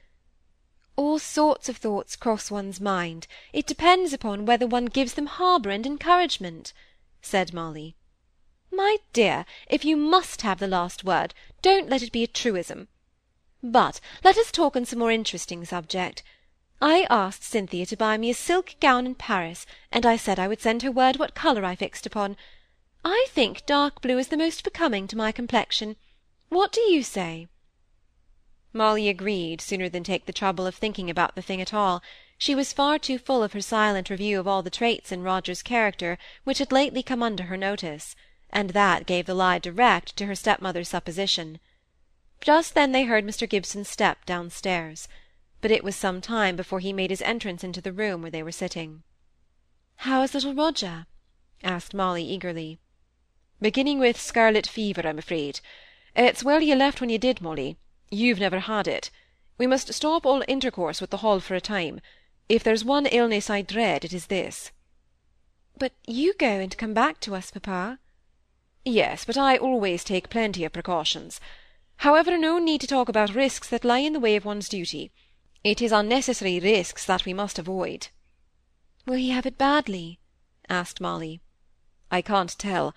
All 0.97 1.19
sorts 1.19 1.69
of 1.69 1.77
thoughts 1.77 2.17
cross 2.17 2.51
one's 2.51 2.81
mind; 2.81 3.25
it 3.53 3.65
depends 3.65 4.11
upon 4.11 4.45
whether 4.45 4.67
one 4.67 4.87
gives 4.87 5.13
them 5.13 5.27
harbour 5.27 5.69
and 5.69 5.85
encouragement," 5.85 6.73
said 7.21 7.53
Molly. 7.53 7.95
"My 8.73 8.97
dear, 9.13 9.45
if 9.67 9.85
you 9.85 9.95
must 9.95 10.41
have 10.41 10.59
the 10.59 10.67
last 10.67 11.05
word, 11.05 11.33
don't 11.61 11.87
let 11.87 12.01
it 12.03 12.11
be 12.11 12.23
a 12.23 12.27
truism. 12.27 12.89
But 13.63 14.01
let 14.21 14.37
us 14.37 14.51
talk 14.51 14.75
on 14.75 14.85
some 14.85 14.99
more 14.99 15.13
interesting 15.13 15.63
subject. 15.63 16.23
I 16.81 17.07
asked 17.09 17.43
Cynthia 17.43 17.85
to 17.85 17.95
buy 17.95 18.17
me 18.17 18.29
a 18.29 18.33
silk 18.33 18.75
gown 18.81 19.05
in 19.05 19.15
Paris, 19.15 19.65
and 19.93 20.05
I 20.05 20.17
said 20.17 20.39
I 20.39 20.49
would 20.49 20.59
send 20.59 20.81
her 20.81 20.91
word 20.91 21.15
what 21.15 21.35
colour 21.35 21.63
I 21.63 21.77
fixed 21.77 22.05
upon. 22.05 22.35
I 23.05 23.27
think 23.29 23.65
dark 23.65 24.01
blue 24.01 24.17
is 24.17 24.27
the 24.27 24.35
most 24.35 24.65
becoming 24.65 25.07
to 25.07 25.15
my 25.15 25.31
complexion. 25.31 25.95
What 26.49 26.73
do 26.73 26.81
you 26.81 27.01
say?" 27.01 27.47
Molly 28.73 29.09
agreed 29.09 29.59
sooner 29.59 29.89
than 29.89 30.01
take 30.01 30.25
the 30.25 30.31
trouble 30.31 30.65
of 30.65 30.75
thinking 30.75 31.09
about 31.09 31.35
the 31.35 31.41
thing 31.41 31.59
at 31.59 31.73
all; 31.73 32.01
she 32.37 32.55
was 32.55 32.71
far 32.71 32.97
too 32.97 33.17
full 33.19 33.43
of 33.43 33.51
her 33.51 33.59
silent 33.59 34.09
review 34.09 34.39
of 34.39 34.47
all 34.47 34.63
the 34.63 34.69
traits 34.69 35.11
in 35.11 35.23
Roger's 35.23 35.61
character 35.61 36.17
which 36.45 36.59
had 36.59 36.71
lately 36.71 37.03
come 37.03 37.21
under 37.21 37.43
her 37.43 37.57
notice, 37.57 38.15
and 38.49 38.69
that 38.69 39.05
gave 39.05 39.25
the 39.25 39.33
lie 39.33 39.59
direct 39.59 40.15
to 40.15 40.25
her 40.25 40.35
stepmother's 40.35 40.87
supposition. 40.87 41.59
Just 42.39 42.73
then 42.73 42.93
they 42.93 43.03
heard 43.03 43.25
Mr. 43.25 43.45
Gibson's 43.45 43.89
step 43.89 44.25
downstairs, 44.25 45.09
but 45.59 45.69
it 45.69 45.83
was 45.83 45.97
some 45.97 46.21
time 46.21 46.55
before 46.55 46.79
he 46.79 46.93
made 46.93 47.09
his 47.09 47.21
entrance 47.23 47.65
into 47.65 47.81
the 47.81 47.91
room 47.91 48.21
where 48.21 48.31
they 48.31 48.41
were 48.41 48.53
sitting. 48.53 49.03
"How 49.97 50.21
is 50.21 50.33
little 50.33 50.53
Roger?" 50.53 51.07
asked 51.61 51.93
Molly 51.93 52.23
eagerly. 52.23 52.79
"Beginning 53.59 53.99
with 53.99 54.17
scarlet 54.17 54.65
fever, 54.65 55.05
I'm 55.05 55.19
afraid. 55.19 55.59
It's 56.15 56.41
well 56.41 56.61
you 56.61 56.75
left 56.75 57.01
when 57.01 57.09
you 57.09 57.17
did, 57.17 57.41
Molly. 57.41 57.75
You've 58.13 58.41
never 58.41 58.59
had 58.59 58.89
it. 58.89 59.09
We 59.57 59.67
must 59.67 59.93
stop 59.93 60.25
all 60.25 60.43
intercourse 60.45 60.99
with 60.99 61.11
the 61.11 61.23
Hall 61.23 61.39
for 61.39 61.55
a 61.55 61.61
time. 61.61 62.01
If 62.49 62.61
there's 62.61 62.83
one 62.83 63.05
illness 63.05 63.49
I 63.49 63.61
dread, 63.61 64.03
it 64.03 64.11
is 64.11 64.25
this." 64.25 64.71
"But 65.77 65.93
you 66.05 66.33
go 66.33 66.59
and 66.59 66.77
come 66.77 66.93
back 66.93 67.21
to 67.21 67.35
us, 67.35 67.51
papa." 67.51 67.99
"Yes, 68.83 69.23
but 69.23 69.37
I 69.37 69.55
always 69.55 70.03
take 70.03 70.29
plenty 70.29 70.65
of 70.65 70.73
precautions. 70.73 71.39
However, 71.97 72.37
no 72.37 72.59
need 72.59 72.81
to 72.81 72.87
talk 72.87 73.07
about 73.07 73.33
risks 73.33 73.69
that 73.69 73.85
lie 73.85 73.99
in 73.99 74.11
the 74.11 74.19
way 74.19 74.35
of 74.35 74.43
one's 74.43 74.67
duty. 74.67 75.13
It 75.63 75.81
is 75.81 75.93
unnecessary 75.93 76.59
risks 76.59 77.05
that 77.05 77.23
we 77.23 77.33
must 77.33 77.57
avoid." 77.57 78.09
"Will 79.05 79.15
he 79.15 79.29
have 79.29 79.45
it 79.45 79.57
badly?" 79.57 80.19
asked 80.67 80.99
Molly. 80.99 81.39
"I 82.11 82.21
can't 82.21 82.59
tell. 82.59 82.93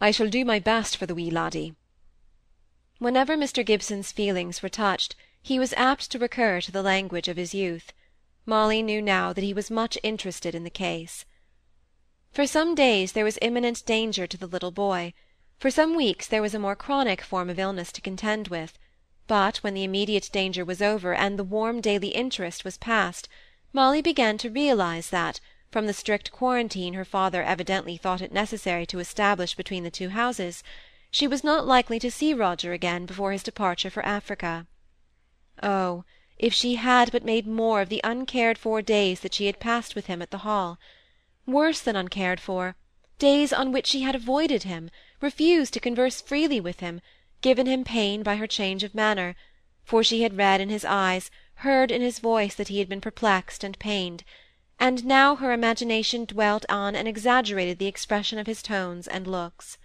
I 0.00 0.10
shall 0.10 0.28
do 0.28 0.44
my 0.44 0.58
best 0.58 0.96
for 0.96 1.06
the 1.06 1.14
wee 1.14 1.30
laddie. 1.30 1.76
Whenever 2.98 3.36
Mr 3.36 3.62
Gibson's 3.62 4.10
feelings 4.10 4.62
were 4.62 4.70
touched, 4.70 5.14
he 5.42 5.58
was 5.58 5.74
apt 5.74 6.10
to 6.10 6.18
recur 6.18 6.62
to 6.62 6.72
the 6.72 6.80
language 6.82 7.28
of 7.28 7.36
his 7.36 7.52
youth. 7.52 7.92
Molly 8.46 8.82
knew 8.82 9.02
now 9.02 9.34
that 9.34 9.44
he 9.44 9.52
was 9.52 9.70
much 9.70 9.98
interested 10.02 10.54
in 10.54 10.64
the 10.64 10.70
case. 10.70 11.26
For 12.32 12.46
some 12.46 12.74
days 12.74 13.12
there 13.12 13.26
was 13.26 13.38
imminent 13.42 13.84
danger 13.84 14.26
to 14.26 14.38
the 14.38 14.46
little 14.46 14.70
boy. 14.70 15.12
For 15.58 15.70
some 15.70 15.94
weeks 15.94 16.26
there 16.26 16.40
was 16.40 16.54
a 16.54 16.58
more 16.58 16.74
chronic 16.74 17.20
form 17.20 17.50
of 17.50 17.58
illness 17.58 17.92
to 17.92 18.00
contend 18.00 18.48
with; 18.48 18.78
but 19.26 19.58
when 19.58 19.74
the 19.74 19.84
immediate 19.84 20.30
danger 20.32 20.64
was 20.64 20.80
over, 20.80 21.12
and 21.14 21.38
the 21.38 21.44
warm 21.44 21.82
daily 21.82 22.08
interest 22.08 22.64
was 22.64 22.78
past, 22.78 23.28
Molly 23.74 24.00
began 24.00 24.38
to 24.38 24.48
realize 24.48 25.10
that, 25.10 25.38
from 25.70 25.86
the 25.86 25.92
strict 25.92 26.32
quarantine 26.32 26.94
her 26.94 27.04
father 27.04 27.42
evidently 27.42 27.98
thought 27.98 28.22
it 28.22 28.32
necessary 28.32 28.86
to 28.86 29.00
establish 29.00 29.54
between 29.54 29.84
the 29.84 29.90
two 29.90 30.08
houses, 30.08 30.62
she 31.08 31.28
was 31.28 31.44
not 31.44 31.64
likely 31.64 32.00
to 32.00 32.10
see 32.10 32.34
Roger 32.34 32.72
again 32.72 33.06
before 33.06 33.30
his 33.30 33.44
departure 33.44 33.90
for 33.90 34.04
Africa. 34.04 34.66
Oh, 35.62 36.04
if 36.36 36.52
she 36.52 36.74
had 36.74 37.12
but 37.12 37.24
made 37.24 37.46
more 37.46 37.80
of 37.80 37.88
the 37.88 38.00
uncared 38.02 38.58
for 38.58 38.82
days 38.82 39.20
that 39.20 39.32
she 39.32 39.46
had 39.46 39.60
passed 39.60 39.94
with 39.94 40.06
him 40.06 40.20
at 40.20 40.32
the 40.32 40.38
Hall! 40.38 40.80
Worse 41.46 41.80
than 41.80 41.94
uncared 41.94 42.40
for, 42.40 42.74
days 43.20 43.52
on 43.52 43.70
which 43.70 43.86
she 43.86 44.02
had 44.02 44.16
avoided 44.16 44.64
him, 44.64 44.90
refused 45.20 45.72
to 45.74 45.80
converse 45.80 46.20
freely 46.20 46.58
with 46.58 46.80
him, 46.80 47.00
given 47.40 47.66
him 47.66 47.84
pain 47.84 48.24
by 48.24 48.34
her 48.34 48.48
change 48.48 48.82
of 48.82 48.92
manner, 48.92 49.36
for 49.84 50.02
she 50.02 50.22
had 50.22 50.36
read 50.36 50.60
in 50.60 50.70
his 50.70 50.84
eyes, 50.84 51.30
heard 51.62 51.92
in 51.92 52.02
his 52.02 52.18
voice 52.18 52.56
that 52.56 52.66
he 52.66 52.80
had 52.80 52.88
been 52.88 53.00
perplexed 53.00 53.62
and 53.62 53.78
pained 53.78 54.24
and 54.78 55.04
now 55.04 55.36
her 55.36 55.52
imagination 55.52 56.24
dwelt 56.24 56.66
on 56.68 56.94
and 56.94 57.08
exaggerated 57.08 57.78
the 57.78 57.86
expression 57.86 58.38
of 58.38 58.46
his 58.46 58.62
tones 58.62 59.06
and 59.06 59.26
looks. 59.26 59.78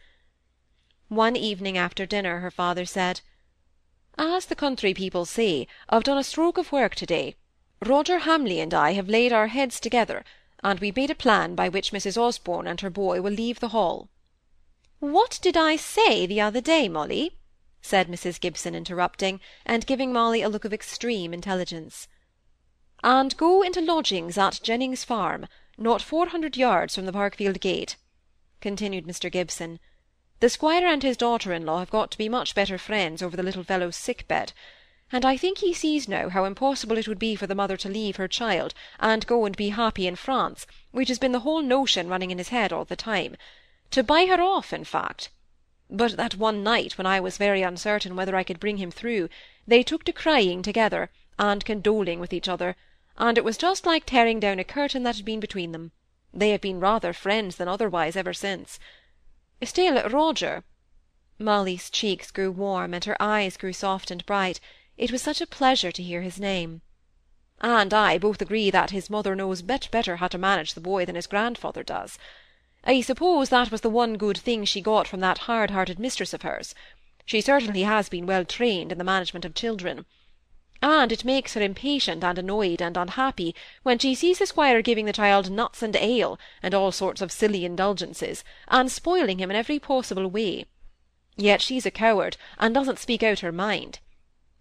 One 1.12 1.36
evening 1.36 1.78
after 1.78 2.06
dinner 2.06 2.40
her 2.40 2.50
father 2.50 2.86
said, 2.86 3.20
"As 4.18 4.46
the 4.46 4.56
country 4.56 4.94
people 4.94 5.26
say, 5.26 5.68
I've 5.90 6.06
done 6.06 6.18
a 6.18 6.24
stroke 6.24 6.58
of 6.58 6.72
work 6.72 6.96
to-day. 6.96 7.36
Roger 7.86 8.20
Hamley 8.20 8.62
and 8.62 8.74
I 8.74 8.94
have 8.94 9.10
laid 9.10 9.34
our 9.34 9.48
heads 9.48 9.82
together, 9.82 10.24
and 10.64 10.80
we've 10.80 10.96
made 10.96 11.10
a 11.10 11.14
plan 11.14 11.54
by 11.54 11.68
which 11.68 11.92
Mrs. 11.92 12.16
Osborne 12.16 12.66
and 12.66 12.80
her 12.80 12.90
boy 12.90 13.20
will 13.20 13.34
leave 13.34 13.60
the 13.60 13.76
Hall." 13.76 14.08
"What 15.00 15.38
did 15.42 15.58
I 15.58 15.76
say 15.76 16.26
the 16.26 16.40
other 16.40 16.62
day, 16.62 16.88
Molly?" 16.88 17.38
said 17.82 18.08
Mrs. 18.08 18.40
Gibson, 18.40 18.74
interrupting, 18.74 19.42
and 19.66 19.86
giving 19.86 20.14
Molly 20.14 20.42
a 20.42 20.48
look 20.48 20.64
of 20.64 20.72
extreme 20.72 21.34
intelligence 21.34 22.08
and 23.04 23.36
go 23.36 23.62
into 23.62 23.82
lodgings 23.82 24.38
at 24.38 24.62
Jennings 24.64 25.04
Farm, 25.04 25.48
not 25.78 26.02
four 26.02 26.28
hundred 26.28 26.56
yards 26.56 26.96
from 26.96 27.06
the 27.06 27.12
Parkfield 27.12 27.60
gate," 27.60 27.98
continued 28.62 29.06
Mr. 29.06 29.30
Gibson. 29.30 29.82
"The 30.42 30.50
squire 30.50 30.88
and 30.88 31.04
his 31.04 31.18
daughter-in-law 31.18 31.78
have 31.78 31.92
got 31.92 32.10
to 32.10 32.18
be 32.18 32.28
much 32.28 32.56
better 32.56 32.80
friends 32.80 33.22
over 33.22 33.38
the 33.38 33.44
little 33.44 33.64
fellow's 33.64 33.96
sick 33.96 34.28
bed, 34.28 34.54
and 35.12 35.24
I 35.24 35.38
think 35.38 35.60
he 35.60 35.72
sees 35.72 36.08
now 36.08 36.30
how 36.30 36.46
impossible 36.46 36.98
it 36.98 37.08
would 37.08 37.20
be 37.20 37.36
for 37.36 37.46
the 37.46 37.54
mother 37.54 37.78
to 37.78 37.88
leave 37.88 38.16
her 38.16 38.28
child, 38.28 38.74
and 39.00 39.28
go 39.28 39.46
and 39.46 39.56
be 39.56 39.70
happy 39.70 40.08
in 40.08 40.16
France, 40.16 40.66
which 40.90 41.10
has 41.10 41.20
been 41.20 41.32
the 41.32 41.42
whole 41.42 41.62
notion 41.62 42.10
running 42.10 42.32
in 42.32 42.40
his 42.40 42.50
head 42.50 42.74
all 42.74 42.86
the 42.86 42.96
time; 42.96 43.38
to 43.92 44.02
buy 44.02 44.26
her 44.26 44.42
off, 44.42 44.74
in 44.74 44.84
fact. 44.84 45.30
But 45.92 46.18
that 46.18 46.34
one 46.38 46.64
night, 46.64 46.98
when 46.98 47.06
I 47.06 47.20
was 47.20 47.38
very 47.38 47.62
uncertain 47.62 48.16
whether 48.16 48.36
I 48.36 48.44
could 48.44 48.60
bring 48.60 48.78
him 48.78 48.90
through, 48.90 49.30
they 49.68 49.84
took 49.84 50.04
to 50.06 50.12
crying 50.12 50.64
together, 50.64 51.12
and 51.38 51.64
condoling 51.64 52.20
with 52.20 52.34
each 52.34 52.48
other 52.48 52.76
and 53.16 53.38
it 53.38 53.44
was 53.44 53.58
just 53.58 53.86
like 53.86 54.08
tearing 54.08 54.40
down 54.40 54.58
a 54.58 54.64
curtain 54.64 55.04
that 55.04 55.18
had 55.18 55.26
been 55.26 55.40
between 55.40 55.72
them. 55.72 55.92
They 56.34 56.50
have 56.50 56.62
been 56.62 56.80
rather 56.80 57.14
friends 57.14 57.58
than 57.58 57.68
otherwise 57.68 58.16
ever 58.16 58.34
since. 58.34 58.80
Still, 59.64 60.02
Roger 60.10 60.64
Molly's 61.38 61.92
cheeks 61.92 62.32
grew 62.32 62.52
warm, 62.52 62.96
and 62.96 63.06
her 63.06 63.16
eyes 63.22 63.58
grew 63.58 63.74
soft 63.74 64.10
and 64.10 64.26
bright. 64.26 64.60
It 64.98 65.12
was 65.12 65.22
such 65.22 65.40
a 65.40 65.46
pleasure 65.46 65.92
to 65.92 66.02
hear 66.02 66.22
his 66.22 66.40
name. 66.40 66.82
And 67.60 67.94
I 67.94 68.18
both 68.18 68.42
agree 68.42 68.72
that 68.72 68.90
his 68.90 69.10
mother 69.10 69.36
knows 69.36 69.62
much 69.62 69.92
better 69.92 70.16
how 70.16 70.28
to 70.30 70.40
manage 70.40 70.74
the 70.74 70.82
boy 70.82 71.06
than 71.06 71.16
his 71.16 71.28
grandfather 71.28 71.84
does. 71.84 72.18
I 72.84 73.02
suppose 73.02 73.50
that 73.50 73.70
was 73.70 73.82
the 73.82 73.90
one 73.90 74.18
good 74.18 74.38
thing 74.38 74.66
she 74.66 74.82
got 74.82 75.08
from 75.08 75.20
that 75.20 75.46
hard-hearted 75.46 76.00
mistress 76.00 76.34
of 76.34 76.42
hers. 76.42 76.74
She 77.26 77.40
certainly 77.40 77.84
has 77.84 78.10
been 78.10 78.26
well 78.26 78.46
trained 78.46 78.92
in 78.92 78.98
the 78.98 79.04
management 79.04 79.46
of 79.46 79.54
children 79.54 80.06
and 80.82 81.12
it 81.12 81.24
makes 81.24 81.54
her 81.54 81.62
impatient 81.62 82.24
and 82.24 82.38
annoyed 82.38 82.82
and 82.82 82.98
unhappy 82.98 83.54
when 83.84 84.00
she 84.00 84.16
sees 84.16 84.40
the 84.40 84.46
squire 84.46 84.82
giving 84.82 85.06
the 85.06 85.14
child 85.14 85.52
nuts 85.52 85.84
and 85.84 85.96
ale, 85.96 86.40
and 86.64 86.74
all 86.74 86.92
sorts 86.92 87.22
of 87.22 87.32
silly 87.32 87.64
indulgences, 87.64 88.44
and 88.68 88.92
spoiling 88.92 89.40
him 89.40 89.52
in 89.52 89.56
every 89.56 89.78
possible 89.78 90.28
way. 90.28 90.66
Yet 91.38 91.62
she's 91.62 91.86
a 91.86 91.92
coward, 91.92 92.38
and 92.58 92.74
doesn't 92.74 93.00
speak 93.00 93.24
out 93.24 93.40
her 93.40 93.52
mind. 93.52 94.00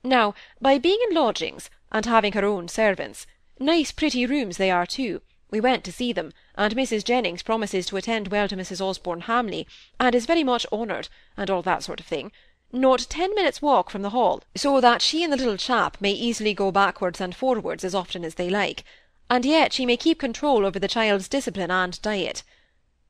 Now, 0.05 0.35
by 0.61 0.79
being 0.79 0.99
in 1.09 1.15
lodgings, 1.15 1.71
and 1.91 2.07
having 2.07 2.33
her 2.33 2.45
own 2.45 2.69
servants, 2.69 3.27
nice 3.59 3.91
pretty 3.91 4.27
rooms 4.27 4.57
they 4.57 4.71
are 4.71 4.87
too, 4.87 5.23
we 5.51 5.61
went 5.61 5.85
to 5.85 5.93
see 5.93 6.13
them, 6.13 6.33
and 6.55 6.75
Mrs. 6.75 7.03
Jennings 7.03 7.43
promises 7.43 7.87
to 7.87 7.97
attend 7.97 8.29
well 8.29 8.47
to 8.47 8.57
Mrs. 8.57 8.81
Osborne 8.81 9.23
Hamley, 9.23 9.67
and 9.99 10.15
is 10.15 10.27
very 10.27 10.45
much 10.45 10.65
honoured, 10.71 11.09
and 11.37 11.51
all 11.51 11.63
that 11.63 11.83
sort 11.83 11.99
of 11.99 12.07
thing, 12.07 12.31
not 12.73 13.07
ten 13.09 13.35
minutes' 13.35 13.61
walk 13.61 13.91
from 13.91 14.03
the 14.03 14.11
Hall, 14.11 14.43
so 14.55 14.81
that 14.81 15.03
she 15.03 15.25
and 15.25 15.33
the 15.33 15.37
little 15.37 15.57
chap 15.57 15.97
may 16.01 16.13
easily 16.13 16.55
go 16.55 16.71
backwards 16.71 17.21
and 17.21 17.35
forwards 17.35 17.85
as 17.85 17.95
often 17.95 18.25
as 18.25 18.37
they 18.37 18.49
like, 18.49 18.85
and 19.29 19.45
yet 19.45 19.73
she 19.73 19.87
may 19.87 19.97
keep 19.97 20.19
control 20.19 20.65
over 20.65 20.79
the 20.79 20.89
child's 20.89 21.29
discipline 21.29 21.71
and 21.71 22.01
diet. 22.03 22.43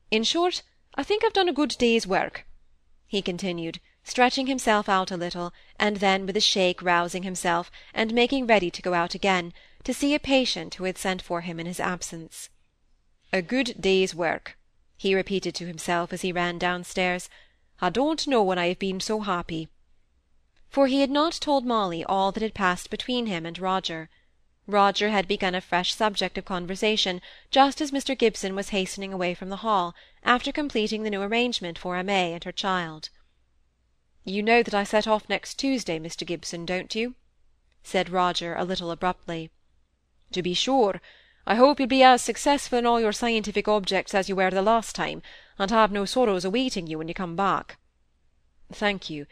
In 0.09 0.23
short, 0.23 0.63
I 0.95 1.03
think 1.03 1.23
I've 1.23 1.33
done 1.33 1.49
a 1.49 1.53
good 1.53 1.75
day's 1.77 2.07
work," 2.07 2.45
he 3.07 3.21
continued, 3.21 3.79
stretching 4.03 4.47
himself 4.47 4.89
out 4.89 5.11
a 5.11 5.17
little, 5.17 5.53
and 5.79 5.97
then 5.97 6.25
with 6.25 6.35
a 6.35 6.41
shake 6.41 6.81
rousing 6.81 7.23
himself, 7.23 7.71
and 7.93 8.13
making 8.13 8.47
ready 8.47 8.71
to 8.71 8.81
go 8.81 8.93
out 8.93 9.13
again, 9.13 9.53
to 9.83 9.93
see 9.93 10.13
a 10.13 10.19
patient 10.19 10.75
who 10.75 10.85
had 10.85 10.97
sent 10.97 11.21
for 11.21 11.41
him 11.41 11.59
in 11.59 11.65
his 11.65 11.79
absence. 11.79 12.49
"A 13.31 13.41
good 13.41 13.75
day's 13.79 14.15
work," 14.15 14.57
he 14.97 15.15
repeated 15.15 15.55
to 15.55 15.67
himself 15.67 16.11
as 16.11 16.21
he 16.21 16.31
ran 16.31 16.57
downstairs. 16.57 17.29
I 17.83 17.89
don't 17.89 18.27
know 18.27 18.43
when 18.43 18.59
I 18.59 18.67
have 18.67 18.77
been 18.77 18.99
so 18.99 19.21
happy." 19.21 19.67
For 20.69 20.85
he 20.85 21.01
had 21.01 21.09
not 21.09 21.33
told 21.33 21.65
Molly 21.65 22.03
all 22.03 22.31
that 22.31 22.43
had 22.43 22.53
passed 22.53 22.91
between 22.91 23.25
him 23.25 23.43
and 23.43 23.57
Roger. 23.57 24.07
Roger 24.67 25.09
had 25.09 25.27
begun 25.27 25.55
a 25.55 25.61
fresh 25.61 25.95
subject 25.95 26.37
of 26.37 26.45
conversation 26.45 27.21
just 27.49 27.81
as 27.81 27.89
Mr. 27.89 28.15
Gibson 28.15 28.55
was 28.55 28.69
hastening 28.69 29.11
away 29.11 29.33
from 29.33 29.49
the 29.49 29.63
Hall, 29.65 29.95
after 30.21 30.51
completing 30.51 31.01
the 31.01 31.09
new 31.09 31.23
arrangement 31.23 31.79
for 31.79 31.95
Aimée 31.95 32.33
and 32.35 32.43
her 32.43 32.51
child. 32.51 33.09
"You 34.23 34.43
know 34.43 34.61
that 34.61 34.75
I 34.75 34.83
set 34.83 35.07
off 35.07 35.27
next 35.27 35.55
Tuesday, 35.55 35.97
Mr. 35.97 36.23
Gibson, 36.23 36.67
don't 36.67 36.93
you?" 36.93 37.15
said 37.81 38.11
Roger 38.11 38.53
a 38.53 38.63
little 38.63 38.91
abruptly. 38.91 39.49
"To 40.33 40.43
be 40.43 40.53
sure. 40.53 41.01
I 41.51 41.55
hope 41.55 41.81
you'll 41.81 41.89
be 41.89 42.01
as 42.01 42.21
successful 42.21 42.79
in 42.79 42.85
all 42.85 43.01
your 43.01 43.11
scientific 43.11 43.67
objects 43.67 44.15
as 44.15 44.29
you 44.29 44.37
were 44.37 44.51
the 44.51 44.61
last 44.61 44.95
time, 44.95 45.21
and 45.59 45.69
have 45.69 45.91
no 45.91 46.05
sorrows 46.05 46.45
awaiting 46.45 46.87
you 46.87 46.97
when 46.97 47.09
you 47.09 47.13
come 47.13 47.35
back." 47.35 47.77
"Thank 48.71 49.09
you. 49.09 49.25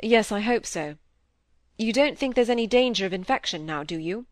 Yes, 0.00 0.30
I 0.30 0.38
hope 0.38 0.66
so. 0.66 0.98
You 1.76 1.92
don't 1.92 2.16
think 2.16 2.36
there's 2.36 2.48
any 2.48 2.68
danger 2.68 3.06
of 3.06 3.12
infection 3.12 3.66
now, 3.66 3.82
do 3.82 3.98
you?" 3.98 4.26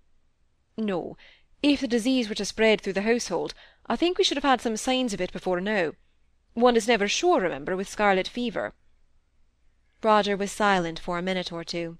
"No. 0.76 1.16
If 1.64 1.80
the 1.80 1.88
disease 1.88 2.28
were 2.28 2.36
to 2.36 2.44
spread 2.44 2.80
through 2.80 2.92
the 2.92 3.02
household, 3.02 3.54
I 3.86 3.96
think 3.96 4.18
we 4.18 4.24
should 4.24 4.36
have 4.36 4.44
had 4.44 4.60
some 4.60 4.76
signs 4.76 5.12
of 5.12 5.20
it 5.20 5.32
before 5.32 5.60
now. 5.60 5.94
One 6.54 6.76
is 6.76 6.86
never 6.86 7.08
sure, 7.08 7.40
remember, 7.40 7.74
with 7.74 7.88
scarlet 7.88 8.28
fever." 8.28 8.72
Roger 10.00 10.36
was 10.36 10.52
silent 10.52 11.00
for 11.00 11.18
a 11.18 11.22
minute 11.22 11.50
or 11.50 11.64
two. 11.64 11.98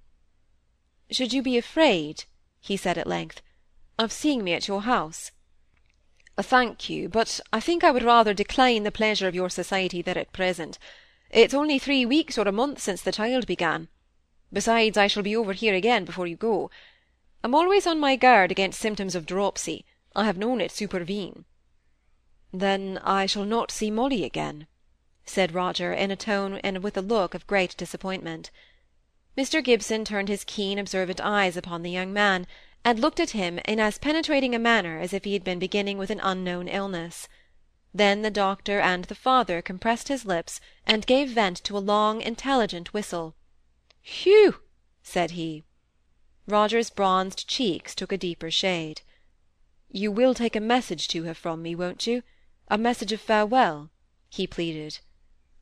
"Should 1.11 1.32
you 1.32 1.42
be 1.42 1.58
afraid," 1.58 2.26
he 2.61 2.76
said 2.76 2.96
at 2.96 3.08
length, 3.08 3.42
of 4.02 4.12
seeing 4.12 4.42
me 4.42 4.52
at 4.52 4.68
your 4.68 4.82
house. 4.82 5.30
Uh, 6.37 6.42
thank 6.42 6.90
you, 6.90 7.09
but 7.09 7.40
I 7.52 7.61
think 7.61 7.85
I 7.85 7.90
would 7.90 8.02
rather 8.02 8.35
decline 8.35 8.82
the 8.82 8.90
pleasure 8.90 9.28
of 9.28 9.35
your 9.35 9.49
society 9.49 10.02
there 10.02 10.18
at 10.18 10.32
present. 10.32 10.78
It's 11.30 11.54
only 11.54 11.78
three 11.78 12.04
weeks 12.04 12.37
or 12.37 12.49
a 12.49 12.52
month 12.52 12.80
since 12.80 13.00
the 13.00 13.12
child 13.12 13.47
began. 13.47 13.88
Besides, 14.52 14.99
I 14.99 15.06
shall 15.06 15.23
be 15.23 15.37
over 15.37 15.52
here 15.52 15.75
again 15.75 16.04
before 16.04 16.26
you 16.26 16.37
go. 16.37 16.71
I'm 17.44 17.54
always 17.54 17.87
on 17.87 18.00
my 18.00 18.16
guard 18.16 18.50
against 18.50 18.80
symptoms 18.80 19.14
of 19.14 19.26
dropsy. 19.26 19.85
I 20.14 20.25
have 20.25 20.37
known 20.37 20.61
it 20.61 20.71
supervene. 20.71 21.44
Then 22.52 22.99
I 23.02 23.26
shall 23.26 23.44
not 23.44 23.71
see 23.71 23.90
Molly 23.90 24.25
again, 24.25 24.66
said 25.25 25.54
Roger, 25.54 25.92
in 25.92 26.11
a 26.11 26.16
tone 26.16 26.56
and 26.62 26.82
with 26.82 26.97
a 26.97 27.02
look 27.02 27.35
of 27.35 27.47
great 27.47 27.76
disappointment. 27.76 28.50
Mr. 29.37 29.64
Gibson 29.64 30.04
turned 30.04 30.28
his 30.28 30.44
keen 30.44 30.78
observant 30.78 31.21
eyes 31.21 31.56
upon 31.56 31.82
the 31.82 31.90
young 31.90 32.12
man, 32.12 32.47
and 32.84 32.98
looked 32.98 33.20
at 33.20 33.30
him 33.30 33.60
in 33.66 33.78
as 33.78 33.98
penetrating 33.98 34.54
a 34.54 34.58
manner 34.58 34.98
as 34.98 35.12
if 35.12 35.24
he 35.24 35.34
had 35.34 35.44
been 35.44 35.58
beginning 35.58 35.98
with 35.98 36.10
an 36.10 36.20
unknown 36.22 36.68
illness. 36.68 37.28
Then 37.94 38.22
the 38.22 38.30
doctor 38.30 38.80
and 38.80 39.04
the 39.04 39.14
father 39.14 39.62
compressed 39.62 40.08
his 40.08 40.24
lips 40.24 40.60
and 40.86 41.06
gave 41.06 41.28
vent 41.30 41.58
to 41.64 41.76
a 41.76 41.78
long, 41.78 42.20
intelligent 42.20 42.92
whistle. 42.92 43.34
"Whew!" 44.02 44.60
said 45.02 45.32
he. 45.32 45.64
Roger's 46.46 46.90
bronzed 46.90 47.46
cheeks 47.46 47.94
took 47.94 48.10
a 48.10 48.18
deeper 48.18 48.50
shade. 48.50 49.02
"You 49.88 50.10
will 50.10 50.34
take 50.34 50.56
a 50.56 50.60
message 50.60 51.06
to 51.08 51.24
her 51.24 51.34
from 51.34 51.62
me, 51.62 51.74
won't 51.74 52.06
you? 52.06 52.22
A 52.68 52.78
message 52.78 53.12
of 53.12 53.20
farewell?" 53.20 53.90
he 54.28 54.46
pleaded. 54.46 55.00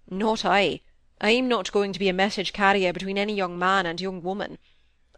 Not 0.09 0.45
I. 0.45 0.81
I'm 1.21 1.49
not 1.49 1.73
going 1.73 1.93
to 1.93 1.99
be 1.99 2.09
a 2.09 2.15
message 2.15 2.53
carrier 2.53 2.93
between 2.93 3.19
any 3.19 3.35
young 3.35 3.59
man 3.59 3.85
and 3.85 4.01
young 4.01 4.23
woman. 4.23 4.59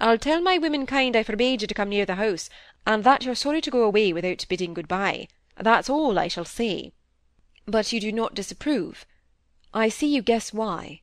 I'll 0.02 0.18
tell 0.18 0.40
my 0.40 0.58
womenkind 0.58 1.14
I 1.14 1.22
forbade 1.22 1.62
you 1.62 1.68
to 1.68 1.74
come 1.74 1.90
near 1.90 2.04
the 2.04 2.16
house, 2.16 2.50
and 2.84 3.04
that 3.04 3.24
you're 3.24 3.36
sorry 3.36 3.60
to 3.60 3.70
go 3.70 3.84
away 3.84 4.12
without 4.12 4.44
bidding 4.48 4.74
good-bye. 4.74 5.28
That's 5.56 5.88
all 5.88 6.18
I 6.18 6.26
shall 6.26 6.44
say. 6.44 6.92
But 7.66 7.92
you 7.92 8.00
do 8.00 8.10
not 8.10 8.34
disapprove. 8.34 9.06
I 9.72 9.88
see 9.88 10.12
you 10.12 10.20
guess 10.20 10.52
why. 10.52 11.02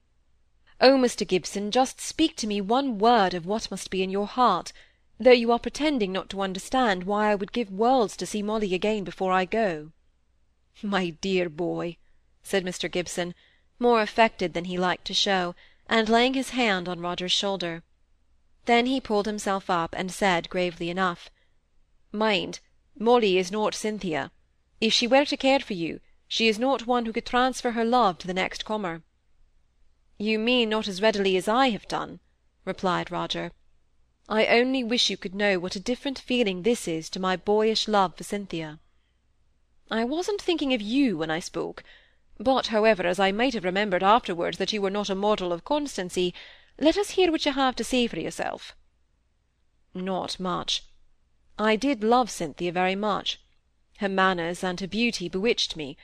Oh, 0.82 0.98
Mr. 0.98 1.26
Gibson, 1.26 1.72
just 1.72 2.02
speak 2.02 2.36
to 2.36 2.48
me 2.48 2.60
one 2.60 2.98
word 2.98 3.34
of 3.34 3.46
what 3.46 3.72
must 3.72 3.90
be 3.90 4.04
in 4.04 4.10
your 4.10 4.28
heart, 4.28 4.74
though 5.18 5.32
you 5.32 5.50
are 5.54 5.60
pretending 5.60 6.12
not 6.12 6.30
to 6.32 6.42
understand 6.42 7.06
why 7.06 7.32
I 7.32 7.36
would 7.36 7.54
give 7.54 7.72
worlds 7.72 8.18
to 8.18 8.26
see 8.26 8.44
Molly 8.44 8.74
again 8.74 9.06
before 9.06 9.32
I 9.32 9.46
go. 9.46 9.94
My 10.84 11.12
dear 11.12 11.48
boy, 11.48 11.96
said 12.44 12.66
Mr. 12.66 12.92
Gibson, 12.92 13.34
more 13.80 14.02
affected 14.02 14.54
than 14.54 14.66
he 14.66 14.78
liked 14.78 15.06
to 15.06 15.14
show, 15.14 15.56
and 15.88 16.10
laying 16.10 16.34
his 16.34 16.50
hand 16.50 16.90
on 16.90 17.00
Roger's 17.00 17.32
shoulder. 17.32 17.82
Then 18.70 18.86
he 18.86 19.02
pulled 19.02 19.26
himself 19.26 19.68
up, 19.68 19.96
and 19.98 20.12
said 20.12 20.48
gravely 20.48 20.92
enough, 20.92 21.32
Mind, 22.12 22.60
Molly 22.96 23.40
is 23.40 23.52
not 23.52 23.74
Cynthia. 23.74 24.32
If 24.80 24.94
she 24.94 25.08
were 25.08 25.26
to 25.26 25.36
care 25.36 25.60
for 25.60 25.74
you, 25.74 26.02
she 26.28 26.48
is 26.48 26.60
not 26.60 26.86
one 26.86 27.08
who 27.08 27.12
could 27.12 27.26
transfer 27.26 27.72
her 27.72 27.84
love 27.84 28.20
to 28.20 28.28
the 28.28 28.34
next 28.42 28.66
comer. 28.66 29.02
You 30.20 30.38
mean 30.38 30.70
not 30.70 30.88
as 30.88 31.02
readily 31.02 31.36
as 31.36 31.48
I 31.48 31.70
have 31.70 31.88
done, 31.88 32.20
replied 32.64 33.10
Roger. 33.10 33.54
I 34.28 34.46
only 34.46 34.84
wish 34.84 35.10
you 35.10 35.18
could 35.18 35.34
know 35.34 35.58
what 35.58 35.76
a 35.76 35.80
different 35.80 36.20
feeling 36.20 36.62
this 36.62 36.88
is 36.88 37.10
to 37.10 37.20
my 37.20 37.36
boyish 37.38 37.88
love 37.88 38.18
for 38.18 38.24
Cynthia. 38.24 38.80
I 39.90 40.04
wasn't 40.04 40.44
thinking 40.44 40.76
of 40.76 40.82
you 40.82 41.18
when 41.18 41.32
I 41.32 41.40
spoke, 41.40 41.84
but, 42.38 42.68
however, 42.68 43.08
as 43.08 43.20
I 43.20 43.32
might 43.32 43.56
have 43.56 43.64
remembered 43.64 44.04
afterwards 44.04 44.60
that 44.60 44.72
you 44.72 44.80
were 44.80 44.92
not 44.92 45.10
a 45.10 45.16
model 45.16 45.52
of 45.52 45.66
constancy, 45.66 46.36
let 46.80 46.98
us 46.98 47.12
hear 47.12 47.32
what 47.32 47.46
you 47.46 47.52
have 47.52 47.76
to 47.76 47.84
say 47.84 48.08
for 48.08 48.20
yourself. 48.20 48.76
Not 49.94 50.40
much. 50.40 50.84
I 51.58 51.76
did 51.76 52.04
love 52.04 52.30
Cynthia 52.30 52.72
very 52.72 52.96
much. 52.96 53.42
Her 53.98 54.08
manners 54.08 54.64
and 54.64 54.80
her 54.80 54.88
beauty 54.88 55.28
bewitched 55.28 55.76
me. 55.76 55.98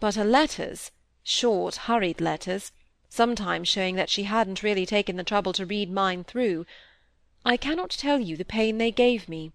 But 0.00 0.16
her 0.16 0.24
letters, 0.24 0.90
short, 1.22 1.76
hurried 1.76 2.20
letters, 2.20 2.70
sometimes 3.08 3.68
showing 3.68 3.94
that 3.94 4.10
she 4.10 4.24
hadn't 4.24 4.62
really 4.62 4.84
taken 4.84 5.16
the 5.16 5.24
trouble 5.24 5.54
to 5.54 5.64
read 5.64 5.90
mine 5.90 6.24
through, 6.24 6.66
I 7.46 7.56
cannot 7.56 7.90
tell 7.90 8.20
you 8.20 8.36
the 8.36 8.44
pain 8.44 8.76
they 8.76 8.90
gave 8.90 9.28
me. 9.28 9.52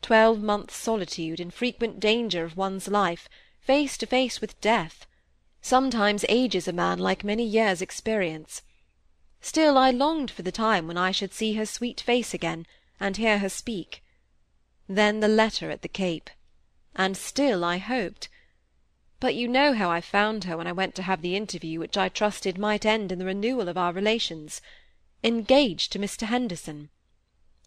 Twelve 0.00 0.40
months' 0.40 0.76
solitude, 0.76 1.40
in 1.40 1.50
frequent 1.50 2.00
danger 2.00 2.44
of 2.44 2.56
one's 2.56 2.88
life, 2.88 3.28
face 3.60 3.98
to 3.98 4.06
face 4.06 4.40
with 4.40 4.60
death, 4.60 5.06
sometimes 5.60 6.24
ages 6.28 6.68
a 6.68 6.72
man 6.72 6.98
like 6.98 7.24
many 7.24 7.44
years' 7.44 7.82
experience. 7.82 8.62
Still 9.42 9.78
I 9.78 9.90
longed 9.90 10.30
for 10.30 10.42
the 10.42 10.52
time 10.52 10.86
when 10.86 10.98
I 10.98 11.12
should 11.12 11.32
see 11.32 11.54
her 11.54 11.66
sweet 11.66 12.00
face 12.00 12.34
again, 12.34 12.66
and 12.98 13.16
hear 13.16 13.38
her 13.38 13.48
speak. 13.48 14.02
Then 14.88 15.20
the 15.20 15.28
letter 15.28 15.70
at 15.70 15.82
the 15.82 15.88
Cape, 15.88 16.30
and 16.94 17.16
still 17.16 17.64
I 17.64 17.78
hoped. 17.78 18.28
But 19.20 19.34
you 19.34 19.48
know 19.48 19.72
how 19.72 19.90
I 19.90 20.00
found 20.00 20.44
her 20.44 20.56
when 20.56 20.66
I 20.66 20.72
went 20.72 20.94
to 20.96 21.02
have 21.02 21.22
the 21.22 21.36
interview 21.36 21.80
which 21.80 21.96
I 21.96 22.08
trusted 22.08 22.58
might 22.58 22.84
end 22.84 23.12
in 23.12 23.18
the 23.18 23.24
renewal 23.24 23.68
of 23.68 23.78
our 23.78 23.92
relations. 23.92 24.60
Engaged 25.22 25.92
to 25.92 25.98
Mr. 25.98 26.26
Henderson. 26.26 26.90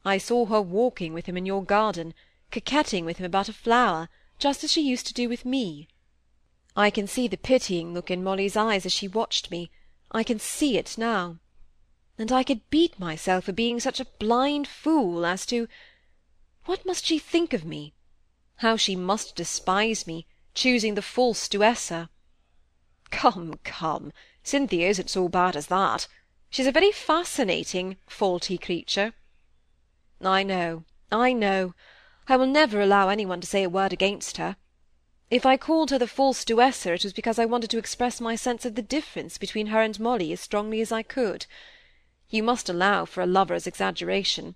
I 0.05 0.17
saw 0.17 0.45
her 0.45 0.61
walking 0.61 1.13
with 1.13 1.25
him 1.25 1.37
in 1.37 1.45
your 1.45 1.63
garden, 1.63 2.13
coquetting 2.51 3.03
with 3.05 3.17
him 3.17 3.25
about 3.25 3.49
a 3.49 3.53
flower, 3.53 4.09
just 4.37 4.63
as 4.63 4.71
she 4.71 4.81
used 4.81 5.07
to 5.07 5.13
do 5.13 5.27
with 5.27 5.43
me. 5.45 5.87
I 6.75 6.89
can 6.89 7.07
see 7.07 7.27
the 7.27 7.37
pitying 7.37 7.93
look 7.93 8.09
in 8.11 8.23
Molly's 8.23 8.55
eyes 8.55 8.85
as 8.85 8.93
she 8.93 9.07
watched 9.07 9.51
me. 9.51 9.71
I 10.11 10.23
can 10.23 10.39
see 10.39 10.77
it 10.77 10.97
now. 10.97 11.39
And 12.19 12.33
I 12.33 12.43
could 12.43 12.69
beat 12.69 12.99
myself 12.99 13.45
for 13.45 13.53
being 13.53 13.79
such 13.79 14.01
a 14.01 14.05
blind 14.19 14.67
fool 14.67 15.25
as 15.25 15.45
to 15.45 15.69
what 16.65 16.85
must 16.85 17.05
she 17.05 17.17
think 17.17 17.53
of 17.53 17.63
me? 17.63 17.93
How 18.57 18.75
she 18.75 18.93
must 18.93 19.37
despise 19.37 20.05
me, 20.05 20.27
choosing 20.53 20.95
the 20.95 21.01
false 21.01 21.47
Duessa! 21.47 22.09
Come, 23.09 23.57
come, 23.63 24.11
Cynthia 24.43 24.89
isn't 24.89 25.09
so 25.09 25.29
bad 25.29 25.55
as 25.55 25.67
that. 25.67 26.09
She's 26.49 26.67
a 26.67 26.73
very 26.73 26.91
fascinating, 26.91 27.95
faulty 28.05 28.57
creature. 28.57 29.13
I 30.19 30.43
know, 30.43 30.83
I 31.09 31.31
know. 31.31 31.73
I 32.27 32.35
will 32.35 32.47
never 32.47 32.81
allow 32.81 33.07
any 33.07 33.25
one 33.25 33.39
to 33.39 33.47
say 33.47 33.63
a 33.63 33.69
word 33.69 33.93
against 33.93 34.35
her. 34.35 34.57
If 35.31 35.45
I 35.45 35.55
called 35.55 35.89
her 35.91 35.97
the 35.97 36.05
false 36.05 36.43
Duessa, 36.43 36.95
it 36.95 37.05
was 37.05 37.13
because 37.13 37.39
I 37.39 37.45
wanted 37.45 37.69
to 37.69 37.77
express 37.77 38.19
my 38.19 38.35
sense 38.35 38.65
of 38.65 38.75
the 38.75 38.81
difference 38.81 39.37
between 39.37 39.67
her 39.67 39.81
and 39.81 39.97
Molly 40.01 40.33
as 40.33 40.41
strongly 40.41 40.81
as 40.81 40.91
I 40.91 41.01
could. 41.01 41.45
You 42.29 42.43
must 42.43 42.69
allow 42.69 43.05
for 43.05 43.21
a 43.21 43.25
lover's 43.25 43.65
exaggeration. 43.65 44.55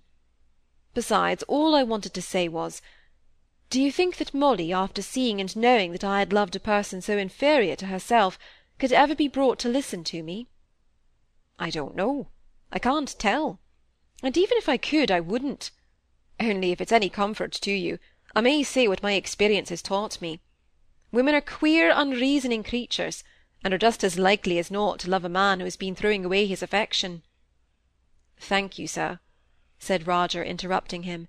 Besides, 0.94 1.42
all 1.44 1.74
I 1.74 1.82
wanted 1.82 2.14
to 2.14 2.22
say 2.22 2.48
was, 2.48 2.80
do 3.70 3.80
you 3.80 3.90
think 3.90 4.16
that 4.18 4.34
Molly, 4.34 4.72
after 4.72 5.02
seeing 5.02 5.40
and 5.40 5.56
knowing 5.56 5.92
that 5.92 6.04
I 6.04 6.20
had 6.20 6.32
loved 6.32 6.54
a 6.54 6.60
person 6.60 7.00
so 7.00 7.18
inferior 7.18 7.76
to 7.76 7.86
herself, 7.86 8.38
could 8.78 8.92
ever 8.92 9.14
be 9.14 9.28
brought 9.28 9.58
to 9.60 9.68
listen 9.68 10.04
to 10.04 10.22
me? 10.22 10.48
I 11.58 11.70
don't 11.70 11.96
know. 11.96 12.28
I 12.70 12.78
can't 12.78 13.18
tell 13.18 13.60
and 14.24 14.38
even 14.38 14.56
if 14.56 14.70
I 14.70 14.78
could, 14.78 15.10
I 15.10 15.20
wouldn't. 15.20 15.70
Only 16.40 16.72
if 16.72 16.80
it's 16.80 16.92
any 16.92 17.10
comfort 17.10 17.52
to 17.52 17.70
you, 17.70 17.98
I 18.34 18.40
may 18.40 18.62
say 18.62 18.88
what 18.88 19.02
my 19.02 19.12
experience 19.12 19.68
has 19.68 19.82
taught 19.82 20.18
me. 20.22 20.40
Women 21.12 21.34
are 21.34 21.42
queer, 21.42 21.92
unreasoning 21.94 22.62
creatures, 22.62 23.22
and 23.62 23.74
are 23.74 23.78
just 23.78 24.02
as 24.02 24.18
likely 24.18 24.58
as 24.58 24.70
not 24.70 24.98
to 25.00 25.10
love 25.10 25.26
a 25.26 25.28
man 25.28 25.60
who 25.60 25.66
has 25.66 25.76
been 25.76 25.94
throwing 25.94 26.24
away 26.24 26.46
his 26.46 26.62
affection. 26.62 27.22
Thank 28.38 28.78
you, 28.78 28.86
sir, 28.86 29.20
said 29.78 30.06
Roger, 30.06 30.42
interrupting 30.42 31.04
him. 31.04 31.28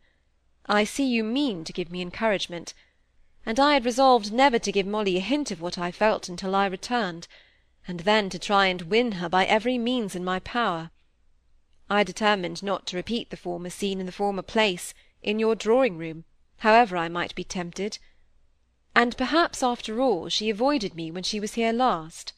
I 0.65 0.83
see 0.83 1.05
you 1.05 1.23
mean 1.23 1.63
to 1.63 1.73
give 1.73 1.91
me 1.91 2.01
encouragement, 2.01 2.73
and 3.45 3.59
I 3.59 3.73
had 3.73 3.85
resolved 3.85 4.33
never 4.33 4.57
to 4.59 4.71
give 4.71 4.87
Molly 4.87 5.17
a 5.17 5.21
hint 5.21 5.51
of 5.51 5.61
what 5.61 5.77
I 5.77 5.91
felt 5.91 6.27
until 6.27 6.55
I 6.55 6.65
returned, 6.65 7.27
and 7.87 7.99
then 8.01 8.29
to 8.31 8.39
try 8.39 8.65
and 8.67 8.81
win 8.83 9.13
her 9.13 9.29
by 9.29 9.45
every 9.45 9.77
means 9.77 10.15
in 10.15 10.23
my 10.23 10.39
power. 10.39 10.89
I 11.89 12.03
determined 12.03 12.63
not 12.63 12.87
to 12.87 12.97
repeat 12.97 13.29
the 13.29 13.37
former 13.37 13.69
scene 13.69 13.99
in 13.99 14.07
the 14.07 14.11
former 14.11 14.41
place, 14.41 14.93
in 15.21 15.37
your 15.37 15.55
drawing-room, 15.55 16.25
however 16.57 16.97
I 16.97 17.09
might 17.09 17.35
be 17.35 17.43
tempted. 17.43 17.99
And 18.95 19.15
perhaps, 19.15 19.61
after 19.61 20.01
all, 20.01 20.29
she 20.29 20.49
avoided 20.49 20.95
me 20.95 21.11
when 21.11 21.23
she 21.23 21.39
was 21.39 21.53
here 21.53 21.73
last. 21.73 22.33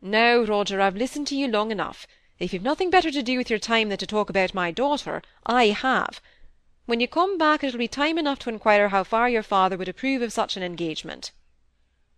No, 0.00 0.44
Roger, 0.44 0.80
I've 0.80 0.96
listened 0.96 1.26
to 1.28 1.36
you 1.36 1.48
long 1.48 1.72
enough. 1.72 2.06
If 2.42 2.52
you've 2.52 2.60
nothing 2.60 2.90
better 2.90 3.12
to 3.12 3.22
do 3.22 3.38
with 3.38 3.50
your 3.50 3.60
time 3.60 3.88
than 3.88 3.98
to 3.98 4.06
talk 4.06 4.28
about 4.28 4.52
my 4.52 4.72
daughter, 4.72 5.22
I 5.46 5.66
have. 5.66 6.20
When 6.86 6.98
you 6.98 7.06
come 7.06 7.38
back 7.38 7.62
it'll 7.62 7.78
be 7.78 7.86
time 7.86 8.18
enough 8.18 8.40
to 8.40 8.48
inquire 8.50 8.88
how 8.88 9.04
far 9.04 9.28
your 9.28 9.44
father 9.44 9.76
would 9.76 9.88
approve 9.88 10.22
of 10.22 10.32
such 10.32 10.56
an 10.56 10.64
engagement. 10.64 11.30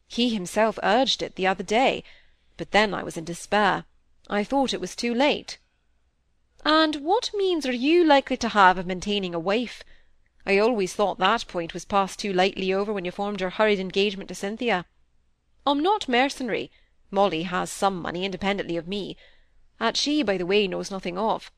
He 0.09 0.31
himself 0.31 0.79
urged 0.83 1.23
it 1.23 1.35
the 1.35 1.47
other 1.47 1.63
day, 1.63 2.05
but 2.57 2.71
then 2.71 2.95
I 2.95 3.03
was 3.03 3.19
in 3.19 3.27
despair. 3.27 3.85
I 4.31 4.45
thought 4.45 4.73
it 4.73 4.81
was 4.81 4.97
too 4.97 5.13
late. 5.13 5.59
And 6.65 6.97
what 7.05 7.31
means 7.35 7.67
are 7.67 7.73
you 7.73 8.03
likely 8.03 8.39
to 8.39 8.49
have 8.49 8.79
of 8.79 8.87
maintaining 8.87 9.35
a 9.35 9.39
wife? 9.39 9.85
I 10.47 10.57
always 10.57 10.95
thought 10.95 11.19
that 11.19 11.47
point 11.49 11.75
was 11.75 11.85
passed 11.85 12.19
too 12.19 12.33
lightly 12.33 12.73
over 12.73 12.95
when 12.95 13.05
you 13.05 13.11
formed 13.11 13.43
your 13.43 13.51
hurried 13.51 13.79
engagement 13.79 14.29
to 14.29 14.35
Cynthia. 14.35 14.87
I'm 15.67 15.83
not 15.83 16.09
mercenary. 16.09 16.71
Molly 17.11 17.43
has 17.43 17.71
some 17.71 18.01
money 18.01 18.25
independently 18.25 18.79
of 18.79 18.89
me, 18.89 19.19
that 19.79 19.97
she, 19.97 20.23
by 20.23 20.37
the 20.37 20.47
way, 20.47 20.67
knows 20.67 20.91
nothing 20.91 21.19
of. 21.19 21.51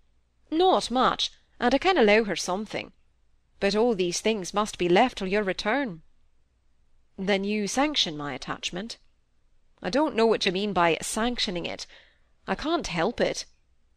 Not 0.50 0.90
much, 0.90 1.30
and 1.60 1.74
I 1.74 1.78
can 1.78 1.98
allow 1.98 2.24
her 2.24 2.36
something. 2.36 2.92
But 3.60 3.74
all 3.74 3.94
these 3.94 4.20
things 4.20 4.54
must 4.54 4.78
be 4.78 4.88
left 4.88 5.18
till 5.18 5.28
your 5.28 5.42
return. 5.42 6.02
Then 7.18 7.44
you 7.44 7.66
sanction 7.66 8.16
my 8.16 8.34
attachment? 8.34 8.98
I 9.82 9.90
don't 9.90 10.14
know 10.14 10.26
what 10.26 10.44
you 10.44 10.52
mean 10.52 10.72
by 10.72 10.98
sanctioning 11.00 11.66
it. 11.66 11.86
I 12.46 12.54
can't 12.54 12.86
help 12.86 13.20
it. 13.20 13.44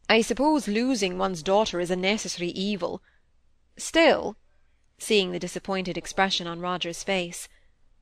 I 0.09 0.21
suppose 0.21 0.67
losing 0.67 1.17
one's 1.17 1.43
daughter 1.43 1.79
is 1.79 1.91
a 1.91 1.95
necessary 1.95 2.49
evil. 2.49 3.01
Still, 3.77 4.37
seeing 4.97 5.31
the 5.31 5.39
disappointed 5.39 5.97
expression 5.97 6.47
on 6.47 6.59
Roger's 6.59 7.03
face, 7.03 7.47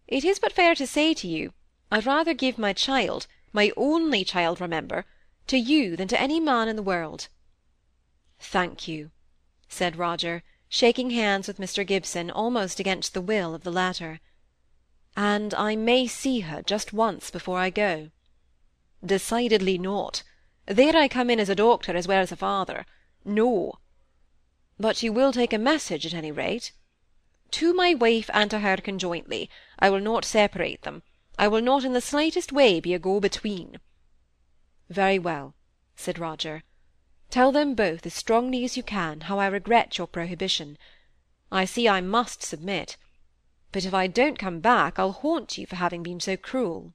it 0.07 0.23
is 0.23 0.39
but 0.39 0.53
fair 0.53 0.73
to 0.75 0.87
say 0.87 1.13
to 1.15 1.27
you, 1.27 1.53
I'd 1.91 2.05
rather 2.05 2.33
give 2.33 2.57
my 2.57 2.73
child, 2.73 3.27
my 3.51 3.71
only 3.75 4.23
child, 4.23 4.61
remember, 4.61 5.05
to 5.47 5.57
you 5.57 5.95
than 5.95 6.07
to 6.07 6.21
any 6.21 6.39
man 6.39 6.67
in 6.67 6.75
the 6.75 6.83
world. 6.83 7.27
Thank 8.39 8.87
you, 8.87 9.11
said 9.67 9.95
Roger, 9.95 10.43
shaking 10.69 11.11
hands 11.11 11.47
with 11.47 11.57
Mr. 11.57 11.85
Gibson 11.85 12.29
almost 12.29 12.79
against 12.79 13.13
the 13.13 13.21
will 13.21 13.55
of 13.55 13.63
the 13.63 13.71
latter. 13.71 14.19
And 15.15 15.53
I 15.55 15.75
may 15.75 16.05
see 16.05 16.41
her 16.41 16.61
just 16.61 16.93
once 16.93 17.31
before 17.31 17.59
I 17.59 17.69
go. 17.69 18.11
Decidedly 19.03 19.77
not. 19.77 20.23
There 20.65 20.95
I 20.95 21.07
come 21.07 21.29
in 21.29 21.39
as 21.39 21.49
a 21.49 21.55
doctor 21.55 21.95
as 21.95 22.07
well 22.07 22.21
as 22.21 22.31
a 22.31 22.35
father. 22.35 22.85
No. 23.23 23.79
But 24.79 25.01
you 25.01 25.11
will 25.13 25.31
take 25.31 25.53
a 25.53 25.57
message 25.57 26.05
at 26.05 26.13
any 26.13 26.31
rate? 26.31 26.71
To 27.51 27.73
my 27.73 27.93
wife 27.93 28.29
and 28.33 28.51
to 28.51 28.59
her 28.59 28.77
conjointly. 28.77 29.49
I 29.79 29.89
will 29.89 30.01
not 30.01 30.25
separate 30.25 30.83
them. 30.83 31.03
I 31.39 31.47
will 31.47 31.61
not 31.61 31.83
in 31.85 31.93
the 31.93 32.01
slightest 32.01 32.51
way 32.51 32.79
be 32.79 32.93
a 32.93 32.99
go-between. 32.99 33.79
Very 34.89 35.19
well, 35.19 35.53
said 35.95 36.19
Roger. 36.19 36.63
Tell 37.29 37.51
them 37.51 37.75
both 37.75 38.05
as 38.05 38.13
strongly 38.13 38.63
as 38.63 38.77
you 38.77 38.83
can 38.83 39.21
how 39.21 39.39
I 39.39 39.47
regret 39.47 39.97
your 39.97 40.07
prohibition. 40.07 40.77
I 41.51 41.65
see 41.65 41.87
I 41.87 42.01
must 42.01 42.41
submit. 42.41 42.97
But 43.71 43.85
if 43.85 43.93
I 43.93 44.07
don't 44.07 44.39
come 44.39 44.59
back, 44.59 44.97
I'll 44.97 45.11
haunt 45.11 45.57
you 45.57 45.65
for 45.65 45.75
having 45.75 46.03
been 46.03 46.19
so 46.19 46.37
cruel. 46.37 46.93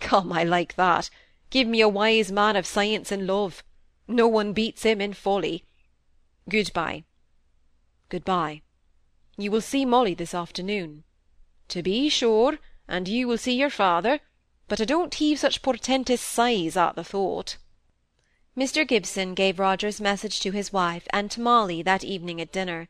Come, 0.00 0.32
I 0.32 0.42
like 0.42 0.74
that. 0.74 1.08
Give 1.50 1.68
me 1.68 1.80
a 1.80 1.88
wise 1.88 2.32
man 2.32 2.56
of 2.56 2.66
science 2.66 3.12
and 3.12 3.26
love. 3.26 3.62
No 4.08 4.26
one 4.26 4.52
beats 4.52 4.82
him 4.82 5.00
in 5.00 5.12
folly. 5.12 5.64
Good-bye. 6.48 7.04
Good-bye. 8.08 8.62
You 9.36 9.50
will 9.50 9.60
see 9.60 9.84
Molly 9.84 10.14
this 10.14 10.34
afternoon. 10.34 11.04
To 11.68 11.82
be 11.82 12.08
sure, 12.08 12.58
and 12.88 13.08
you 13.08 13.26
will 13.26 13.38
see 13.38 13.54
your 13.54 13.70
father, 13.70 14.20
but 14.68 14.80
I 14.80 14.84
don't 14.84 15.14
heave 15.14 15.38
such 15.38 15.62
portentous 15.62 16.20
sighs 16.20 16.76
at 16.76 16.96
the 16.96 17.04
thought. 17.04 17.56
Mr 18.56 18.86
Gibson 18.86 19.34
gave 19.34 19.58
Roger's 19.58 20.00
message 20.00 20.40
to 20.40 20.52
his 20.52 20.72
wife 20.72 21.06
and 21.10 21.30
to 21.32 21.40
Molly 21.40 21.82
that 21.82 22.04
evening 22.04 22.40
at 22.40 22.52
dinner. 22.52 22.88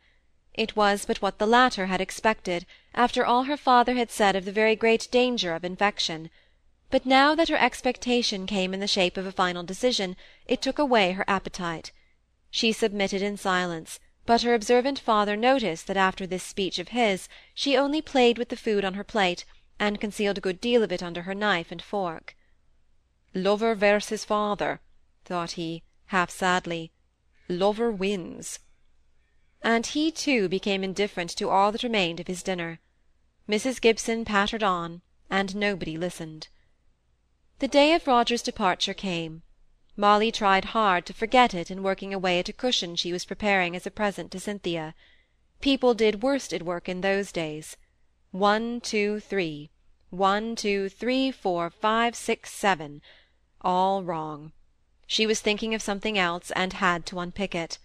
It 0.53 0.77
was 0.77 1.05
but 1.05 1.23
what 1.23 1.39
the 1.39 1.47
latter 1.47 1.87
had 1.87 2.01
expected, 2.01 2.67
after 2.95 3.25
all 3.25 3.45
her 3.45 3.57
father 3.57 3.95
had 3.95 4.11
said 4.11 4.37
of 4.37 4.45
the 4.45 4.53
very 4.53 4.77
great 4.77 5.09
danger 5.11 5.55
of 5.55 5.65
infection. 5.65 6.31
But 6.91 7.07
now 7.07 7.35
that 7.35 7.49
her 7.49 7.57
expectation 7.57 8.47
came 8.47 8.73
in 8.73 8.81
the 8.81 8.87
shape 8.87 9.17
of 9.17 9.27
a 9.27 9.33
final 9.33 9.65
decision, 9.65 10.17
it 10.47 10.63
took 10.63 10.79
away 10.79 11.13
her 11.13 11.25
appetite. 11.27 11.91
She 12.51 12.71
submitted 12.71 13.21
in 13.21 13.37
silence, 13.37 13.99
but 14.27 14.43
her 14.43 14.55
observant 14.55 14.99
father 14.99 15.35
noticed 15.35 15.87
that 15.89 15.97
after 15.97 16.27
this 16.27 16.45
speech 16.45 16.79
of 16.79 16.89
his, 16.89 17.29
she 17.55 17.77
only 17.77 18.01
played 18.01 18.39
with 18.39 18.51
the 18.51 18.57
food 18.57 18.85
on 18.85 18.95
her 18.95 19.03
plate, 19.03 19.45
and 19.79 20.01
concealed 20.01 20.39
a 20.39 20.41
good 20.41 20.61
deal 20.61 20.83
of 20.83 20.93
it 20.93 21.03
under 21.03 21.23
her 21.23 21.35
knife 21.35 21.71
and 21.71 21.83
fork. 21.83 22.37
Lover 23.35 23.75
versus 23.75 24.25
father, 24.25 24.81
thought 25.25 25.53
he, 25.53 25.83
half 26.07 26.31
sadly. 26.31 26.93
Lover 27.49 27.91
wins. 27.91 28.61
And 29.63 29.87
he 29.87 30.11
too 30.11 30.49
became 30.49 30.85
indifferent 30.85 31.31
to 31.37 31.51
all 31.51 31.73
that 31.73 31.83
remained 31.83 32.21
of 32.21 32.27
his 32.27 32.43
dinner. 32.43 32.81
Mrs 33.49 33.81
Gibson 33.81 34.25
pattered 34.25 34.63
on, 34.63 35.03
and 35.31 35.57
nobody 35.57 35.97
listened. 35.97 36.49
The 37.59 37.69
day 37.69 37.93
of 37.95 38.07
Roger's 38.07 38.43
departure 38.43 38.95
came. 38.95 39.43
Molly 39.97 40.33
tried 40.33 40.67
hard 40.67 41.07
to 41.07 41.15
forget 41.15 41.55
it 41.55 41.71
in 41.71 41.83
working 41.83 42.13
away 42.13 42.39
at 42.39 42.49
a 42.49 42.53
cushion 42.53 42.97
she 42.97 43.13
was 43.13 43.25
preparing 43.25 43.77
as 43.77 43.87
a 43.87 43.91
present 43.91 44.31
to 44.33 44.41
Cynthia. 44.41 44.95
People 45.61 45.95
did 45.95 46.23
worsted 46.23 46.63
work 46.63 46.89
in 46.89 47.01
those 47.01 47.33
days. 47.33 47.77
One, 48.35 48.81
two, 48.81 49.21
three. 49.21 49.71
One, 50.11 50.57
two, 50.57 50.89
three, 50.89 51.31
four, 51.31 51.71
five, 51.71 52.17
six, 52.17 52.53
seven. 52.53 53.01
All 53.61 54.03
wrong. 54.03 54.51
She 55.07 55.25
was 55.25 55.41
thinking 55.41 55.73
of 55.73 55.81
something 55.81 56.19
else, 56.19 56.51
and 56.57 56.73
had 56.73 57.07
to 57.07 57.21
unpick 57.21 57.55
it. 57.55 57.79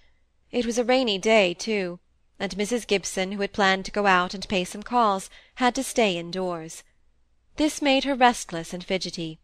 It 0.49 0.65
was 0.65 0.79
a 0.79 0.83
rainy 0.83 1.19
day, 1.19 1.53
too, 1.53 1.99
and 2.39 2.55
Mrs 2.55 2.87
Gibson, 2.87 3.33
who 3.33 3.41
had 3.41 3.53
planned 3.53 3.85
to 3.85 3.91
go 3.91 4.07
out 4.07 4.33
and 4.33 4.49
pay 4.49 4.63
some 4.63 4.81
calls, 4.81 5.29
had 5.57 5.75
to 5.75 5.83
stay 5.83 6.17
indoors. 6.17 6.81
This 7.57 7.79
made 7.79 8.05
her 8.05 8.15
restless 8.15 8.73
and 8.73 8.83
fidgety. 8.83 9.37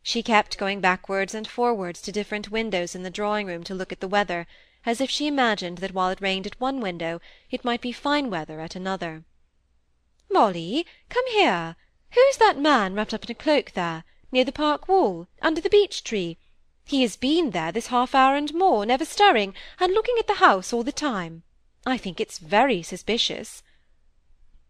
She 0.00 0.22
kept 0.22 0.58
going 0.58 0.80
backwards 0.80 1.34
and 1.34 1.48
forwards 1.48 2.00
to 2.02 2.12
different 2.12 2.52
windows 2.52 2.94
in 2.94 3.02
the 3.02 3.10
drawing-room 3.10 3.64
to 3.64 3.74
look 3.74 3.90
at 3.90 3.98
the 3.98 4.06
weather, 4.06 4.46
as 4.86 5.00
if 5.00 5.10
she 5.10 5.26
imagined 5.26 5.78
that 5.78 5.92
while 5.92 6.10
it 6.10 6.20
rained 6.20 6.46
at 6.46 6.60
one 6.60 6.80
window, 6.80 7.20
it 7.50 7.64
might 7.64 7.80
be 7.80 7.90
fine 7.90 8.30
weather 8.30 8.60
at 8.60 8.76
another. 8.76 9.24
Molly, 10.32 10.86
come 11.10 11.26
here. 11.28 11.76
Who's 12.12 12.38
that 12.38 12.58
man 12.58 12.94
wrapped 12.94 13.12
up 13.12 13.24
in 13.24 13.30
a 13.30 13.34
cloak 13.34 13.72
there, 13.72 14.04
near 14.30 14.44
the 14.44 14.52
park 14.52 14.88
wall, 14.88 15.28
under 15.42 15.60
the 15.60 15.68
beech 15.68 16.02
tree? 16.02 16.38
He 16.84 17.02
has 17.02 17.16
been 17.16 17.50
there 17.50 17.70
this 17.70 17.88
half 17.88 18.14
hour 18.14 18.34
and 18.34 18.52
more, 18.54 18.86
never 18.86 19.04
stirring, 19.04 19.54
and 19.78 19.92
looking 19.92 20.16
at 20.18 20.26
the 20.26 20.34
house 20.34 20.72
all 20.72 20.82
the 20.82 20.90
time. 20.90 21.42
I 21.84 21.98
think 21.98 22.18
it's 22.18 22.38
very 22.38 22.82
suspicious. 22.82 23.62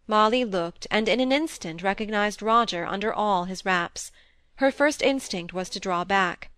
Molly 0.07 0.45
looked, 0.45 0.87
and 0.91 1.09
in 1.09 1.21
an 1.21 1.33
instant 1.33 1.83
recognised 1.83 2.43
Roger 2.43 2.85
under 2.85 3.13
all 3.15 3.45
his 3.45 3.65
wraps. 3.65 4.11
Her 4.57 4.71
first 4.71 5.01
instinct 5.01 5.53
was 5.53 5.71
to 5.71 5.81
draw 5.81 6.05
back. 6.05 6.51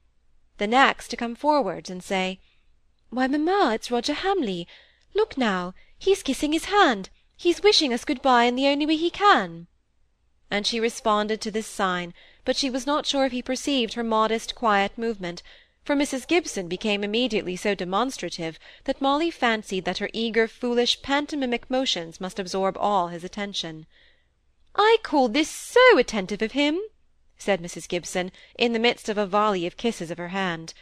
The 0.58 0.66
next 0.66 1.08
to 1.08 1.16
come 1.16 1.34
forwards 1.34 1.90
and 1.90 2.02
say, 2.02 2.40
"Why, 3.10 3.26
mamma, 3.26 3.72
it's 3.74 3.90
Roger 3.90 4.14
Hamley. 4.14 4.66
Look 5.14 5.36
now, 5.36 5.74
he's 5.98 6.22
kissing 6.22 6.52
his 6.52 6.66
hand. 6.66 7.10
He's 7.44 7.62
wishing 7.62 7.92
us 7.92 8.06
good-bye 8.06 8.44
in 8.44 8.56
the 8.56 8.68
only 8.68 8.86
way 8.86 8.96
he 8.96 9.10
can." 9.10 9.66
And 10.50 10.66
she 10.66 10.80
responded 10.80 11.42
to 11.42 11.50
this 11.50 11.66
sign, 11.66 12.14
but 12.42 12.56
she 12.56 12.70
was 12.70 12.86
not 12.86 13.04
sure 13.04 13.26
if 13.26 13.32
he 13.32 13.42
perceived 13.42 13.92
her 13.92 14.02
modest 14.02 14.54
quiet 14.54 14.96
movement, 14.96 15.42
for 15.84 15.94
Mrs 15.94 16.26
Gibson 16.26 16.68
became 16.68 17.04
immediately 17.04 17.54
so 17.54 17.74
demonstrative 17.74 18.58
that 18.84 19.02
Molly 19.02 19.30
fancied 19.30 19.84
that 19.84 19.98
her 19.98 20.08
eager 20.14 20.48
foolish 20.48 21.02
pantomimic 21.02 21.68
motions 21.68 22.18
must 22.18 22.38
absorb 22.38 22.78
all 22.78 23.08
his 23.08 23.24
attention. 23.24 23.84
"I 24.74 24.96
call 25.02 25.28
this 25.28 25.50
so 25.50 25.98
attentive 25.98 26.40
of 26.40 26.52
him!" 26.52 26.80
said 27.36 27.62
Mrs 27.62 27.86
Gibson, 27.86 28.32
in 28.58 28.72
the 28.72 28.78
midst 28.78 29.10
of 29.10 29.18
a 29.18 29.26
volley 29.26 29.66
of 29.66 29.76
kisses 29.76 30.10
of 30.10 30.16
her 30.16 30.28
hand. 30.28 30.72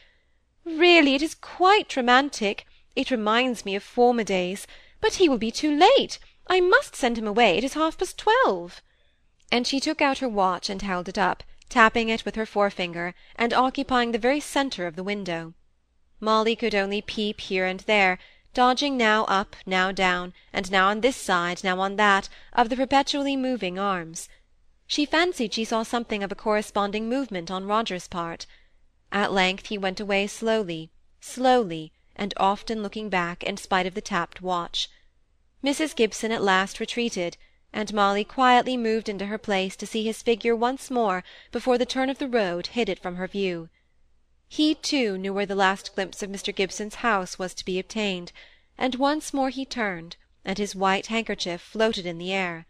"Really, 0.65 1.17
it 1.17 1.23
is 1.23 1.35
quite 1.35 1.97
romantic. 1.97 2.67
It 2.95 3.11
reminds 3.11 3.65
me 3.65 3.75
of 3.75 3.83
former 3.83 4.23
days. 4.23 4.69
But 5.01 5.15
he 5.15 5.29
will 5.29 5.39
be 5.39 5.51
too 5.51 5.77
late. 5.77 6.21
I 6.49 6.61
must 6.61 6.97
send 6.97 7.19
him 7.19 7.27
away. 7.29 7.57
It 7.57 7.63
is 7.63 7.75
half 7.75 7.97
past 7.97 8.19
twelve." 8.19 8.83
And 9.53 9.65
she 9.65 9.79
took 9.79 10.03
out 10.03 10.19
her 10.19 10.29
watch 10.29 10.69
and 10.69 10.83
held 10.83 11.09
it 11.09 11.17
up, 11.17 11.45
tapping 11.69 12.09
it 12.09 12.25
with 12.25 12.35
her 12.35 12.47
forefinger, 12.47 13.15
and 13.37 13.55
occupying 13.55 14.11
the 14.11 14.19
very 14.19 14.41
centre 14.41 14.87
of 14.87 14.97
the 14.97 15.05
window. 15.05 15.55
Molly 16.21 16.57
could 16.57 16.75
only 16.75 17.01
peep 17.01 17.41
here 17.41 17.65
and 17.65 17.81
there, 17.81 18.19
dodging 18.55 18.97
now 18.97 19.25
up, 19.27 19.57
now 19.67 19.93
down, 19.93 20.35
and 20.53 20.71
now 20.71 20.89
on 20.89 21.01
this 21.01 21.17
side, 21.17 21.63
now 21.63 21.79
on 21.81 21.97
that, 21.97 22.29
of 22.53 22.69
the 22.69 22.77
perpetually 22.77 23.37
moving 23.37 23.79
arms. 23.79 24.29
She 24.87 25.07
fancied 25.07 25.55
she 25.55 25.65
saw 25.65 25.83
something 25.85 26.23
of 26.23 26.33
a 26.33 26.35
corresponding 26.35 27.09
movement 27.09 27.51
on 27.51 27.67
Roger's 27.67 28.09
part. 28.09 28.47
At 29.11 29.33
length 29.33 29.67
he 29.67 29.79
went 29.79 30.01
away 30.01 30.27
slowly, 30.27 30.91
slowly, 31.21 31.93
and 32.17 32.35
often 32.37 32.83
looking 32.83 33.09
back, 33.09 33.43
in 33.43 33.57
spite 33.57 33.87
of 33.87 33.95
the 33.95 34.01
tapped 34.01 34.43
watch. 34.43 34.89
Mrs 35.63 35.95
Gibson 35.95 36.33
at 36.33 36.43
last 36.43 36.81
retreated, 36.81 37.37
and 37.73 37.95
Molly 37.95 38.25
quietly 38.25 38.77
moved 38.77 39.09
into 39.09 39.27
her 39.27 39.39
place 39.39 39.77
to 39.77 39.87
see 39.87 40.03
his 40.03 40.21
figure 40.21 40.57
once 40.57 40.91
more 40.91 41.23
before 41.53 41.79
the 41.79 41.87
turn 41.87 42.11
of 42.11 42.19
the 42.19 42.29
road 42.29 42.69
hid 42.69 42.89
it 42.89 42.99
from 42.99 43.17
her 43.17 43.29
view. 43.29 43.69
He, 44.49 44.75
too, 44.75 45.17
knew 45.17 45.33
where 45.33 45.47
the 45.47 45.55
last 45.55 45.95
glimpse 45.95 46.23
of 46.23 46.31
Mr 46.31 46.55
Gibson's 46.55 46.97
house 46.97 47.39
was 47.39 47.55
to 47.55 47.65
be 47.65 47.79
obtained, 47.79 48.33
and 48.77 48.97
once 48.97 49.33
more 49.33 49.51
he 49.51 49.65
turned, 49.65 50.17
and 50.45 50.59
his 50.59 50.75
white 50.75 51.07
handkerchief 51.07 51.61
floated 51.61 52.07
in 52.07 52.19
the 52.19 52.33
air. 52.33 52.67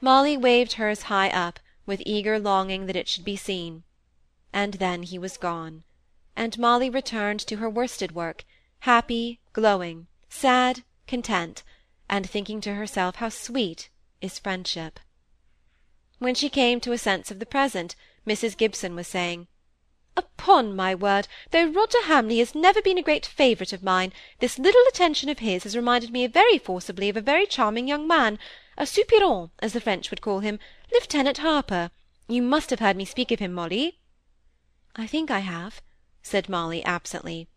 Molly 0.00 0.36
waved 0.36 0.74
hers 0.74 1.04
high 1.04 1.30
up, 1.30 1.58
with 1.86 2.02
eager 2.04 2.38
longing 2.38 2.86
that 2.86 2.96
it 2.96 3.08
should 3.08 3.24
be 3.24 3.36
seen. 3.36 3.82
And 4.52 4.74
then 4.74 5.02
he 5.02 5.18
was 5.18 5.38
gone, 5.38 5.82
and 6.36 6.58
Molly 6.58 6.90
returned 6.90 7.40
to 7.40 7.56
her 7.56 7.70
worsted 7.70 8.12
work, 8.12 8.44
happy, 8.80 9.40
glowing, 9.54 10.06
sad, 10.28 10.84
content, 11.06 11.62
and 12.08 12.28
thinking 12.28 12.60
to 12.60 12.74
herself 12.74 13.16
how 13.16 13.28
sweet 13.28 13.90
is 14.20 14.38
friendship. 14.38 15.00
When 16.18 16.34
she 16.34 16.48
came 16.48 16.80
to 16.80 16.92
a 16.92 16.98
sense 16.98 17.30
of 17.30 17.38
the 17.38 17.46
present, 17.46 17.94
Mrs 18.26 18.56
Gibson 18.56 18.96
was 18.96 19.06
saying, 19.06 19.46
"Upon 20.16 20.74
my 20.74 20.94
word, 20.94 21.28
though 21.50 21.66
Roger 21.66 22.02
Hamley 22.04 22.38
has 22.38 22.54
never 22.54 22.82
been 22.82 22.98
a 22.98 23.02
great 23.02 23.24
favourite 23.24 23.72
of 23.72 23.84
mine, 23.84 24.12
this 24.40 24.58
little 24.58 24.82
attention 24.88 25.28
of 25.28 25.38
his 25.38 25.62
has 25.62 25.76
reminded 25.76 26.10
me 26.10 26.26
very 26.26 26.58
forcibly 26.58 27.08
of 27.08 27.16
a 27.16 27.20
very 27.20 27.46
charming 27.46 27.86
young 27.86 28.08
man, 28.08 28.38
a 28.76 28.84
soupirant, 28.84 29.50
as 29.60 29.72
the 29.72 29.80
French 29.80 30.10
would 30.10 30.20
call 30.20 30.40
him, 30.40 30.58
Lieutenant 30.92 31.38
Harper. 31.38 31.90
You 32.26 32.42
must 32.42 32.70
have 32.70 32.80
heard 32.80 32.96
me 32.96 33.04
speak 33.04 33.30
of 33.30 33.38
him, 33.38 33.52
Molly." 33.52 33.98
"I 34.96 35.06
think 35.06 35.30
I 35.30 35.40
have," 35.40 35.80
said 36.22 36.48
Molly 36.48 36.82
absently. 36.84 37.48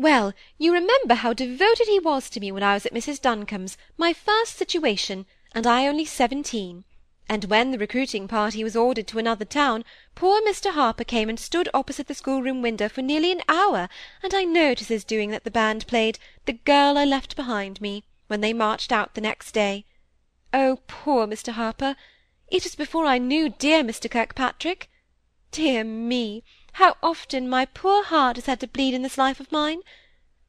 Well, 0.00 0.32
you 0.58 0.72
remember 0.72 1.14
how 1.14 1.32
devoted 1.32 1.88
he 1.88 1.98
was 1.98 2.30
to 2.30 2.38
me 2.38 2.52
when 2.52 2.62
I 2.62 2.74
was 2.74 2.86
at 2.86 2.94
Mrs 2.94 3.20
Duncombe's, 3.20 3.76
my 3.96 4.12
first 4.12 4.54
situation 4.56 5.26
and 5.52 5.66
I 5.66 5.88
only 5.88 6.04
seventeen; 6.04 6.84
and 7.28 7.46
when 7.46 7.72
the 7.72 7.80
recruiting 7.80 8.28
party 8.28 8.62
was 8.62 8.76
ordered 8.76 9.08
to 9.08 9.18
another 9.18 9.44
town, 9.44 9.84
poor 10.14 10.40
Mr 10.42 10.70
Harper 10.70 11.02
came 11.02 11.28
and 11.28 11.40
stood 11.40 11.68
opposite 11.74 12.06
the 12.06 12.14
schoolroom 12.14 12.62
window 12.62 12.88
for 12.88 13.02
nearly 13.02 13.32
an 13.32 13.42
hour, 13.48 13.88
and 14.22 14.32
I 14.34 14.44
is 14.80 14.86
his 14.86 15.02
doing 15.02 15.30
that 15.30 15.42
the 15.42 15.50
band 15.50 15.88
played 15.88 16.20
"The 16.44 16.52
Girl 16.52 16.96
I 16.96 17.04
Left 17.04 17.34
Behind 17.34 17.80
Me," 17.80 18.04
when 18.28 18.40
they 18.40 18.52
marched 18.52 18.92
out 18.92 19.16
the 19.16 19.20
next 19.20 19.50
day. 19.50 19.84
Oh, 20.54 20.78
poor 20.86 21.26
Mr 21.26 21.54
Harper! 21.54 21.96
It 22.46 22.62
was 22.62 22.76
before 22.76 23.04
I 23.06 23.18
knew 23.18 23.48
dear 23.48 23.82
Mr 23.82 24.08
Kirkpatrick. 24.08 24.88
Dear 25.50 25.82
me, 25.82 26.44
how 26.78 26.96
often 27.02 27.48
my 27.48 27.64
poor 27.64 28.04
heart 28.04 28.36
has 28.36 28.46
had 28.46 28.60
to 28.60 28.68
bleed 28.68 28.94
in 28.94 29.02
this 29.02 29.18
life 29.18 29.40
of 29.40 29.50
mine! 29.50 29.80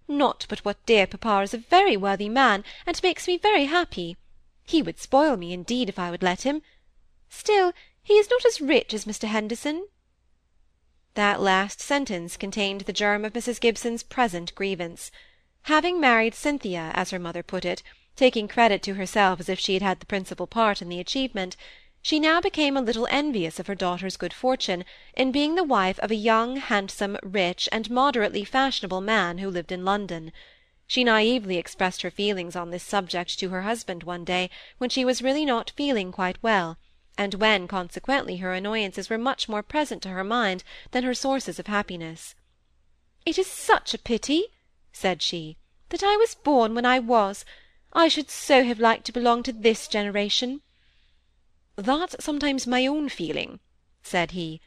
Not 0.08 0.46
but 0.48 0.63
what 0.63 0.86
dear 0.86 1.08
papa 1.08 1.42
is 1.42 1.56
a 1.56 1.58
very 1.58 1.98
worthy 1.98 2.30
man, 2.30 2.63
and 2.86 3.02
makes 3.02 3.28
me 3.28 3.36
very 3.36 3.65
happy. 3.65 4.15
He 4.63 4.84
would 4.84 5.00
spoil 5.00 5.38
me, 5.38 5.54
indeed, 5.54 5.89
if 5.89 5.98
I 5.98 6.12
would 6.12 6.22
let 6.22 6.44
him. 6.44 6.62
Still, 7.32 7.74
he 8.04 8.13
is 8.20 8.30
not 8.30 8.46
as 8.46 8.62
rich 8.62 8.94
as 8.94 9.06
Mr 9.06 9.28
Henderson." 9.28 9.88
That 11.15 11.42
last 11.42 11.82
sentence 11.82 12.38
contained 12.38 12.82
the 12.82 12.94
germ 12.94 13.26
of 13.26 13.34
Mrs. 13.34 13.60
Gibson's 13.60 14.04
present 14.04 14.54
grievance. 14.54 15.10
Having 15.63 16.00
married 16.00 16.36
Cynthia, 16.36 16.92
as 16.94 17.10
her 17.10 17.18
mother 17.18 17.42
put 17.42 17.65
it, 17.65 17.82
taking 18.15 18.48
credit 18.48 18.84
to 18.84 18.94
herself 18.94 19.39
as 19.39 19.50
if 19.50 19.58
she 19.60 19.74
had 19.74 19.82
had 19.82 20.00
the 20.00 20.06
principal 20.06 20.46
part 20.46 20.80
in 20.80 20.89
the 20.89 21.00
achievement, 21.00 21.58
she 22.01 22.17
now 22.17 22.39
became 22.39 22.77
a 22.77 22.81
little 22.81 23.07
envious 23.09 23.59
of 23.59 23.67
her 23.67 23.75
daughter's 23.75 24.15
good 24.15 24.31
fortune 24.33 24.85
in 25.17 25.33
being 25.33 25.55
the 25.55 25.63
wife 25.63 25.99
of 25.99 26.12
a 26.12 26.15
young, 26.15 26.55
handsome, 26.55 27.17
rich, 27.21 27.67
and 27.73 27.89
moderately 27.89 28.45
fashionable 28.45 29.01
man 29.01 29.38
who 29.38 29.49
lived 29.49 29.69
in 29.69 29.83
London. 29.83 30.31
She 30.88 31.03
naively 31.03 31.57
expressed 31.57 32.01
her 32.01 32.09
feelings 32.09 32.55
on 32.55 32.69
this 32.69 32.83
subject 32.83 33.38
to 33.39 33.49
her 33.49 33.63
husband 33.63 34.03
one 34.03 34.23
day, 34.23 34.49
when 34.77 34.89
she 34.89 35.03
was 35.03 35.21
really 35.21 35.43
not 35.43 35.73
feeling 35.75 36.12
quite 36.12 36.41
well, 36.41 36.77
and 37.17 37.33
when, 37.33 37.67
consequently, 37.67 38.38
her 38.38 38.53
annoyances 38.53 39.09
were 39.09 39.17
much 39.17 39.49
more 39.49 39.62
present 39.62 40.01
to 40.03 40.09
her 40.09 40.23
mind 40.23 40.63
than 40.91 41.03
her 41.03 41.13
sources 41.13 41.59
of 41.59 41.67
happiness. 41.67 42.33
"It 43.25 43.38
is 43.38 43.45
such 43.47 43.93
a 43.93 43.99
pity," 43.99 44.45
said 44.93 45.21
she, 45.21 45.57
"that 45.89 46.01
I 46.01 46.15
was 46.15 46.33
born 46.33 46.75
when 46.75 46.85
I 46.85 46.99
was. 46.99 47.43
I 47.91 48.07
should 48.07 48.29
so 48.29 48.63
have 48.63 48.79
liked 48.79 49.05
to 49.07 49.12
belong 49.12 49.43
to 49.43 49.51
this 49.51 49.85
generation." 49.85 50.62
"That's 51.82 52.22
sometimes 52.22 52.68
my 52.68 52.86
own 52.86 53.08
feeling," 53.08 53.62
said 54.04 54.32
he. 54.32 54.60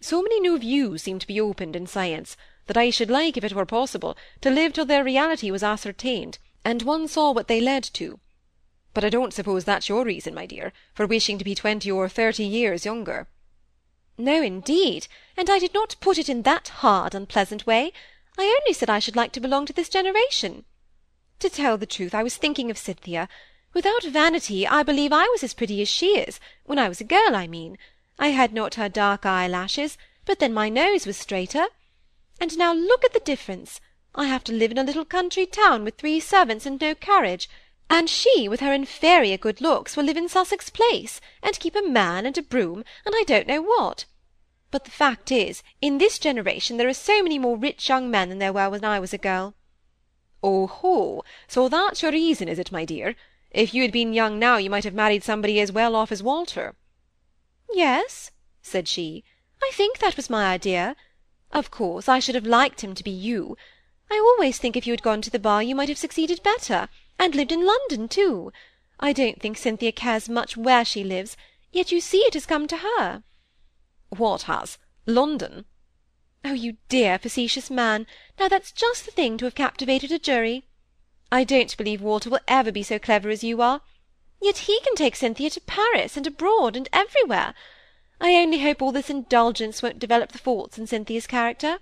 "So 0.00 0.22
many 0.22 0.38
new 0.38 0.56
views 0.56 1.02
seem 1.02 1.18
to 1.18 1.26
be 1.26 1.40
opened 1.40 1.74
in 1.74 1.88
science, 1.88 2.36
that 2.66 2.76
I 2.76 2.90
should 2.90 3.10
like, 3.10 3.36
if 3.36 3.42
it 3.42 3.54
were 3.54 3.66
possible, 3.66 4.16
to 4.40 4.50
live 4.50 4.72
till 4.72 4.84
their 4.84 5.02
reality 5.02 5.50
was 5.50 5.64
ascertained, 5.64 6.38
and 6.64 6.82
one 6.82 7.08
saw 7.08 7.32
what 7.32 7.48
they 7.48 7.60
led 7.60 7.82
to. 7.94 8.20
But 8.94 9.04
I 9.04 9.08
don't 9.08 9.34
suppose 9.34 9.64
that's 9.64 9.88
your 9.88 10.04
reason, 10.04 10.32
my 10.32 10.46
dear, 10.46 10.72
for 10.94 11.08
wishing 11.08 11.38
to 11.38 11.44
be 11.44 11.56
twenty 11.56 11.90
or 11.90 12.08
thirty 12.08 12.44
years 12.44 12.84
younger." 12.84 13.26
"No, 14.16 14.40
indeed, 14.40 15.08
and 15.36 15.50
I 15.50 15.58
did 15.58 15.74
not 15.74 15.96
put 15.98 16.18
it 16.18 16.28
in 16.28 16.42
that 16.42 16.68
hard, 16.68 17.16
unpleasant 17.16 17.66
way. 17.66 17.92
I 18.38 18.44
only 18.44 18.74
said 18.74 18.88
I 18.88 19.00
should 19.00 19.16
like 19.16 19.32
to 19.32 19.40
belong 19.40 19.66
to 19.66 19.72
this 19.72 19.88
generation. 19.88 20.64
To 21.40 21.50
tell 21.50 21.76
the 21.76 21.86
truth, 21.86 22.14
I 22.14 22.22
was 22.22 22.36
thinking 22.36 22.70
of 22.70 22.78
Cynthia. 22.78 23.28
Without 23.72 24.02
vanity, 24.04 24.66
I 24.66 24.82
believe 24.82 25.12
I 25.12 25.28
was 25.28 25.44
as 25.44 25.54
pretty 25.54 25.80
as 25.80 25.88
she 25.88 26.18
is, 26.18 26.40
when 26.64 26.78
I 26.78 26.88
was 26.88 27.00
a 27.00 27.04
girl, 27.04 27.36
I 27.36 27.46
mean. 27.46 27.78
I 28.18 28.28
had 28.28 28.52
not 28.52 28.74
her 28.74 28.88
dark 28.88 29.24
eyelashes, 29.24 29.96
but 30.24 30.38
then 30.40 30.52
my 30.52 30.68
nose 30.68 31.06
was 31.06 31.16
straighter. 31.16 31.66
And 32.40 32.58
now 32.58 32.72
look 32.72 33.04
at 33.04 33.12
the 33.12 33.20
difference. 33.20 33.80
I 34.14 34.26
have 34.26 34.44
to 34.44 34.52
live 34.52 34.70
in 34.70 34.78
a 34.78 34.82
little 34.82 35.04
country 35.04 35.46
town 35.46 35.84
with 35.84 35.98
three 35.98 36.20
servants 36.20 36.66
and 36.66 36.80
no 36.80 36.94
carriage 36.94 37.48
and 37.90 38.08
she, 38.08 38.48
with 38.48 38.60
her 38.60 38.72
inferior 38.72 39.36
good 39.36 39.60
looks, 39.60 39.96
will 39.96 40.04
live 40.04 40.16
in 40.16 40.28
Sussex 40.28 40.70
Place, 40.70 41.20
and 41.42 41.58
keep 41.58 41.74
a 41.74 41.82
man 41.82 42.24
and 42.24 42.38
a 42.38 42.42
broom, 42.42 42.84
and 43.04 43.14
I 43.16 43.24
don't 43.26 43.48
know 43.48 43.60
what. 43.60 44.04
But 44.70 44.84
the 44.84 44.92
fact 44.92 45.32
is, 45.32 45.64
in 45.82 45.98
this 45.98 46.16
generation 46.16 46.76
there 46.76 46.88
are 46.88 46.94
so 46.94 47.20
many 47.20 47.36
more 47.36 47.56
rich 47.56 47.88
young 47.88 48.08
men 48.08 48.28
than 48.28 48.38
there 48.38 48.52
were 48.52 48.70
when 48.70 48.84
I 48.84 49.00
was 49.00 49.12
a 49.12 49.18
girl." 49.18 49.54
"Oh 50.40 50.68
ho! 50.68 51.24
So 51.48 51.68
that's 51.68 52.00
your 52.00 52.12
reason, 52.12 52.46
is 52.48 52.60
it, 52.60 52.70
my 52.70 52.84
dear? 52.84 53.16
If 53.52 53.74
you 53.74 53.82
had 53.82 53.90
been 53.90 54.12
young 54.12 54.38
now, 54.38 54.58
you 54.58 54.70
might 54.70 54.84
have 54.84 54.94
married 54.94 55.24
somebody 55.24 55.58
as 55.58 55.72
well 55.72 55.96
off 55.96 56.12
as 56.12 56.22
Walter." 56.22 56.76
"Yes," 57.72 58.30
said 58.62 58.86
she, 58.86 59.24
"I 59.60 59.70
think 59.72 59.98
that 59.98 60.16
was 60.16 60.30
my 60.30 60.52
idea. 60.52 60.94
Of 61.50 61.68
course, 61.68 62.08
I 62.08 62.20
should 62.20 62.36
have 62.36 62.46
liked 62.46 62.82
him 62.82 62.94
to 62.94 63.02
be 63.02 63.10
you. 63.10 63.56
I 64.08 64.18
always 64.18 64.58
think 64.58 64.76
if 64.76 64.86
you 64.86 64.92
had 64.92 65.02
gone 65.02 65.20
to 65.22 65.30
the 65.30 65.40
bar 65.40 65.64
you 65.64 65.74
might 65.74 65.88
have 65.88 65.98
succeeded 65.98 66.44
better 66.44 66.88
and 67.18 67.34
lived 67.34 67.50
in 67.50 67.66
London 67.66 68.08
too. 68.08 68.52
I 69.00 69.12
don't 69.12 69.40
think 69.40 69.56
Cynthia 69.58 69.90
cares 69.90 70.28
much 70.28 70.56
where 70.56 70.84
she 70.84 71.02
lives, 71.02 71.36
yet 71.72 71.90
you 71.90 72.00
see 72.00 72.18
it 72.18 72.34
has 72.34 72.46
come 72.46 72.68
to 72.68 72.76
her." 72.76 73.24
"What 74.10 74.42
has? 74.42 74.78
London?" 75.06 75.64
"Oh, 76.44 76.52
you 76.52 76.76
dear 76.88 77.18
facetious 77.18 77.68
man! 77.68 78.06
Now 78.38 78.46
that's 78.46 78.70
just 78.70 79.06
the 79.06 79.10
thing 79.10 79.38
to 79.38 79.44
have 79.44 79.56
captivated 79.56 80.12
a 80.12 80.20
jury. 80.20 80.68
I 81.32 81.44
don't 81.44 81.76
believe 81.76 82.02
Walter 82.02 82.28
will 82.30 82.40
ever 82.48 82.72
be 82.72 82.82
so 82.82 82.98
clever 82.98 83.30
as 83.30 83.44
you 83.44 83.62
are. 83.62 83.82
Yet 84.40 84.58
he 84.58 84.80
can 84.80 84.96
take 84.96 85.16
Cynthia 85.16 85.50
to 85.50 85.60
Paris, 85.60 86.16
and 86.16 86.26
abroad, 86.26 86.76
and 86.76 86.88
everywhere. 86.92 87.54
I 88.20 88.34
only 88.34 88.60
hope 88.60 88.82
all 88.82 88.92
this 88.92 89.10
indulgence 89.10 89.82
won't 89.82 89.98
develop 89.98 90.32
the 90.32 90.38
faults 90.38 90.78
in 90.78 90.86
Cynthia's 90.86 91.26
character. 91.26 91.78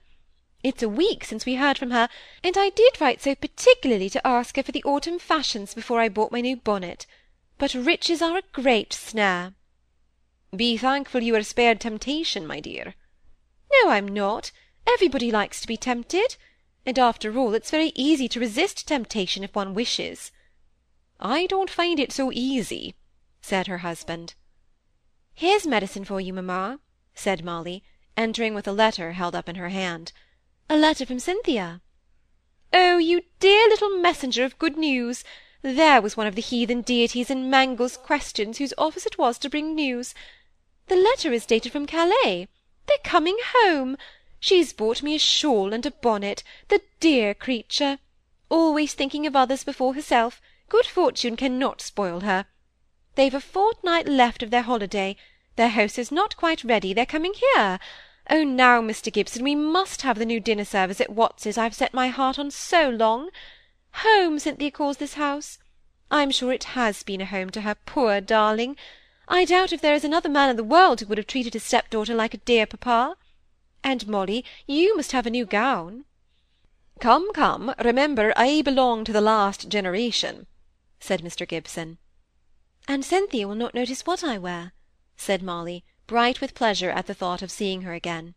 It's 0.62 0.82
a 0.82 0.88
week 0.88 1.24
since 1.24 1.46
we 1.46 1.54
heard 1.54 1.78
from 1.78 1.92
her, 1.92 2.08
and 2.42 2.58
I 2.58 2.70
did 2.70 3.00
write 3.00 3.22
so 3.22 3.34
particularly 3.34 4.10
to 4.10 4.26
ask 4.26 4.56
her 4.56 4.62
for 4.62 4.72
the 4.72 4.82
autumn 4.84 5.18
fashions 5.18 5.72
before 5.72 6.00
I 6.00 6.08
bought 6.08 6.32
my 6.32 6.40
new 6.40 6.56
bonnet. 6.56 7.06
But 7.58 7.74
riches 7.74 8.20
are 8.20 8.36
a 8.36 8.42
great 8.52 8.92
snare." 8.92 9.54
"Be 10.54 10.76
thankful 10.76 11.22
you 11.22 11.34
are 11.36 11.42
spared 11.42 11.80
temptation, 11.80 12.46
my 12.46 12.60
dear." 12.60 12.94
"No, 13.72 13.90
I'm 13.90 14.08
not. 14.08 14.50
Everybody 14.86 15.30
likes 15.30 15.60
to 15.60 15.68
be 15.68 15.76
tempted. 15.76 16.36
And 16.88 16.98
after 16.98 17.36
all, 17.36 17.52
it's 17.52 17.70
very 17.70 17.92
easy 17.94 18.28
to 18.28 18.40
resist 18.40 18.88
temptation 18.88 19.44
if 19.44 19.54
one 19.54 19.74
wishes." 19.74 20.32
"I 21.20 21.44
don't 21.44 21.68
find 21.68 22.00
it 22.00 22.12
so 22.12 22.32
easy," 22.32 22.94
said 23.42 23.66
her 23.66 23.84
husband. 23.84 24.32
"Here's 25.34 25.66
medicine 25.66 26.06
for 26.06 26.18
you, 26.18 26.32
mamma," 26.32 26.80
said 27.14 27.44
Molly, 27.44 27.84
entering 28.16 28.54
with 28.54 28.66
a 28.66 28.72
letter 28.72 29.12
held 29.12 29.34
up 29.36 29.50
in 29.50 29.56
her 29.56 29.68
hand. 29.68 30.12
A 30.70 30.78
letter 30.78 31.04
from 31.04 31.18
Cynthia. 31.18 31.82
Oh, 32.72 32.96
you 32.96 33.20
dear 33.38 33.68
little 33.68 33.98
messenger 33.98 34.42
of 34.42 34.58
good 34.58 34.78
news! 34.78 35.24
There 35.60 36.00
was 36.00 36.16
one 36.16 36.26
of 36.26 36.36
the 36.36 36.40
heathen 36.40 36.80
deities 36.80 37.28
in 37.28 37.50
Mangnall's 37.50 37.98
questions 37.98 38.56
whose 38.56 38.72
office 38.78 39.04
it 39.04 39.18
was 39.18 39.36
to 39.40 39.50
bring 39.50 39.74
news. 39.74 40.14
The 40.86 40.96
letter 40.96 41.34
is 41.34 41.44
dated 41.44 41.70
from 41.70 41.84
Calais. 41.84 42.48
They're 42.86 42.96
coming 43.04 43.36
home. 43.56 43.98
She's 44.40 44.72
bought 44.72 45.02
me 45.02 45.16
a 45.16 45.18
shawl 45.18 45.72
and 45.72 45.84
a 45.84 45.90
bonnet, 45.90 46.44
the 46.68 46.80
dear 47.00 47.34
creature! 47.34 47.98
Always 48.48 48.94
thinking 48.94 49.26
of 49.26 49.34
others 49.34 49.64
before 49.64 49.94
herself, 49.94 50.40
good 50.68 50.86
fortune 50.86 51.36
cannot 51.36 51.80
spoil 51.80 52.20
her. 52.20 52.46
They've 53.16 53.34
a 53.34 53.40
fortnight 53.40 54.06
left 54.06 54.44
of 54.44 54.50
their 54.50 54.62
holiday. 54.62 55.16
Their 55.56 55.70
house 55.70 55.98
is 55.98 56.12
not 56.12 56.36
quite 56.36 56.62
ready. 56.62 56.94
They're 56.94 57.04
coming 57.04 57.34
here. 57.34 57.80
Oh, 58.30 58.44
now, 58.44 58.80
Mr. 58.80 59.12
Gibson, 59.12 59.42
we 59.42 59.56
must 59.56 60.02
have 60.02 60.18
the 60.18 60.24
new 60.24 60.38
dinner 60.38 60.64
service 60.64 61.00
at 61.00 61.10
Watts's 61.10 61.58
I've 61.58 61.74
set 61.74 61.92
my 61.92 62.06
heart 62.06 62.38
on 62.38 62.52
so 62.52 62.88
long. 62.88 63.30
Home, 64.04 64.38
Cynthia 64.38 64.70
calls 64.70 64.98
this 64.98 65.14
house. 65.14 65.58
I'm 66.12 66.30
sure 66.30 66.52
it 66.52 66.62
has 66.62 67.02
been 67.02 67.20
a 67.20 67.26
home 67.26 67.50
to 67.50 67.62
her, 67.62 67.74
poor 67.74 68.20
darling. 68.20 68.76
I 69.26 69.44
doubt 69.44 69.72
if 69.72 69.80
there 69.80 69.94
is 69.94 70.04
another 70.04 70.28
man 70.28 70.48
in 70.48 70.56
the 70.56 70.62
world 70.62 71.00
who 71.00 71.06
would 71.06 71.18
have 71.18 71.26
treated 71.26 71.54
his 71.54 71.64
stepdaughter 71.64 72.14
like 72.14 72.34
a 72.34 72.38
dear 72.38 72.66
papa. 72.66 73.16
And, 73.90 74.06
Molly, 74.06 74.44
you 74.66 74.94
must 74.98 75.12
have 75.12 75.24
a 75.24 75.30
new 75.30 75.46
gown. 75.46 76.04
Come, 77.00 77.32
come, 77.32 77.74
remember 77.82 78.34
I 78.36 78.60
belong 78.60 79.02
to 79.04 79.14
the 79.14 79.22
last 79.22 79.70
generation, 79.70 80.46
said 81.00 81.22
Mr. 81.22 81.48
Gibson. 81.48 81.96
And 82.86 83.02
Cynthia 83.02 83.48
will 83.48 83.54
not 83.54 83.72
notice 83.72 84.04
what 84.04 84.22
I 84.22 84.36
wear, 84.36 84.74
said 85.16 85.42
Molly, 85.42 85.86
bright 86.06 86.42
with 86.42 86.54
pleasure 86.54 86.90
at 86.90 87.06
the 87.06 87.14
thought 87.14 87.40
of 87.40 87.50
seeing 87.50 87.80
her 87.80 87.94
again. 87.94 88.34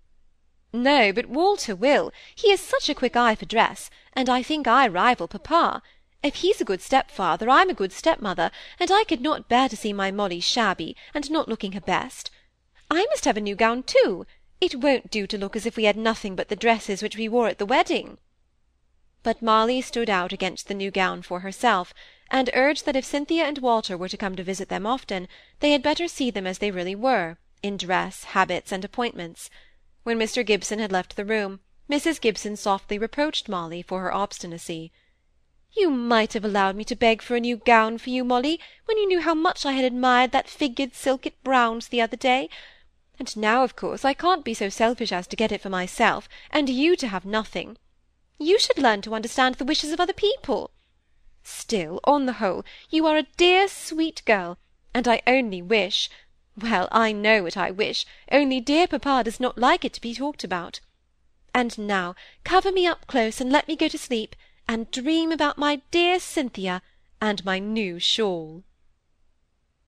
No, 0.72 1.12
but 1.12 1.26
Walter 1.26 1.76
will. 1.76 2.14
He 2.34 2.52
has 2.52 2.62
such 2.62 2.88
a 2.88 2.96
quick 2.96 3.18
eye 3.18 3.36
for 3.36 3.44
dress, 3.44 3.90
and 4.14 4.30
I 4.30 4.42
think 4.42 4.70
I 4.70 4.88
rival 4.88 5.28
papa. 5.28 5.82
If 6.24 6.36
he's 6.36 6.62
a 6.62 6.66
good 6.72 6.82
stepfather, 6.82 7.50
I'm 7.50 7.70
a 7.70 7.74
good 7.74 7.92
stepmother, 7.92 8.52
and 8.80 8.90
I 8.90 9.04
could 9.04 9.20
not 9.20 9.50
bear 9.50 9.68
to 9.68 9.76
see 9.76 9.92
my 9.92 10.12
Molly 10.12 10.40
shabby, 10.40 10.96
and 11.14 11.30
not 11.30 11.50
looking 11.50 11.74
her 11.74 11.82
best. 11.82 12.32
I 12.90 13.06
must 13.08 13.26
have 13.26 13.36
a 13.36 13.42
new 13.42 13.56
gown 13.56 13.84
too. 13.84 14.26
It 14.62 14.76
won't 14.76 15.10
do 15.10 15.26
to 15.26 15.40
look 15.40 15.56
as 15.56 15.66
if 15.66 15.76
we 15.76 15.86
had 15.86 15.98
nothing 15.98 16.36
but 16.36 16.50
the 16.50 16.56
dresses 16.56 17.02
which 17.02 17.18
we 17.18 17.28
wore 17.28 17.48
at 17.48 17.58
the 17.58 17.66
wedding. 17.66 18.20
But 19.24 19.42
Molly 19.42 19.82
stood 19.82 20.08
out 20.08 20.32
against 20.32 20.68
the 20.68 20.76
new 20.76 20.92
gown 20.92 21.24
for 21.24 21.40
herself, 21.40 21.96
and 22.30 22.50
urged 22.54 22.86
that 22.86 22.96
if 22.96 23.04
Cynthia 23.04 23.44
and 23.46 23.58
Walter 23.58 23.98
were 23.98 24.08
to 24.08 24.18
come 24.18 24.36
to 24.36 24.44
visit 24.44 24.70
them 24.70 24.86
often, 24.86 25.28
they 25.62 25.72
had 25.72 25.82
better 25.82 26.08
see 26.08 26.30
them 26.30 26.46
as 26.46 26.60
they 26.60 26.70
really 26.70 26.94
were, 26.94 27.40
in 27.64 27.76
dress, 27.76 28.24
habits, 28.24 28.72
and 28.72 28.86
appointments. 28.86 29.50
When 30.04 30.20
Mr. 30.20 30.46
Gibson 30.46 30.78
had 30.78 30.92
left 30.92 31.16
the 31.16 31.26
room, 31.26 31.60
Mrs. 31.90 32.22
Gibson 32.22 32.56
softly 32.56 33.00
reproached 33.00 33.50
Molly 33.50 33.82
for 33.82 34.02
her 34.02 34.14
obstinacy. 34.14 34.92
You 35.76 35.90
might 35.90 36.34
have 36.34 36.46
allowed 36.46 36.76
me 36.76 36.84
to 36.86 36.96
beg 36.96 37.24
for 37.24 37.36
a 37.36 37.40
new 37.40 37.58
gown 37.58 37.98
for 37.98 38.12
you, 38.12 38.24
Molly, 38.24 38.60
when 38.86 38.98
you 38.98 39.08
knew 39.08 39.22
how 39.22 39.34
much 39.34 39.66
I 39.66 39.72
had 39.72 39.86
admired 39.86 40.32
that 40.34 40.48
figured 40.48 40.94
silk 40.94 41.26
at 41.26 41.44
Brown's 41.44 41.88
the 41.88 42.02
other 42.02 42.18
day. 42.18 42.48
And 43.20 43.36
now, 43.38 43.64
of 43.64 43.76
course, 43.76 44.04
I 44.06 44.14
can't 44.14 44.46
be 44.46 44.54
so 44.54 44.70
selfish 44.70 45.12
as 45.12 45.28
to 45.28 45.36
get 45.36 45.52
it 45.52 45.62
for 45.62 45.70
myself, 45.70 46.28
and 46.50 46.70
you 46.70 46.96
to 46.96 47.08
have 47.08 47.26
nothing. 47.26 47.78
You 48.38 48.58
should 48.60 48.78
learn 48.78 49.02
to 49.04 49.14
understand 49.14 49.56
the 49.56 49.66
wishes 49.66 49.92
of 49.92 50.00
other 50.00 50.14
people. 50.14 50.72
Still, 51.44 52.00
on 52.04 52.26
the 52.26 52.34
whole, 52.34 52.64
you 52.90 53.06
are 53.06 53.18
a 53.18 53.28
dear, 53.38 53.68
sweet 53.68 54.24
girl, 54.26 54.58
and 54.94 55.08
I 55.08 55.22
only 55.28 55.62
wish 55.62 56.10
well, 56.58 56.90
I 56.92 57.12
know 57.14 57.44
what 57.44 57.56
I 57.56 57.72
wish, 57.72 58.06
only 58.30 58.60
dear 58.60 58.86
papa 58.88 59.24
does 59.24 59.40
not 59.40 59.58
like 59.58 59.86
it 59.86 59.94
to 59.94 60.02
be 60.02 60.14
talked 60.14 60.44
about. 60.44 60.82
And 61.54 61.78
now 61.78 62.16
cover 62.44 62.72
me 62.72 62.86
up 62.86 63.08
close 63.08 63.40
and 63.40 63.52
let 63.52 63.68
me 63.68 63.76
go 63.76 63.88
to 63.88 63.98
sleep, 63.98 64.36
and 64.68 64.92
dream 64.92 65.32
about 65.32 65.58
my 65.58 65.82
dear 65.92 66.20
Cynthia 66.20 66.82
and 67.22 67.44
my 67.46 67.58
new 67.60 68.00
shawl. 68.00 68.64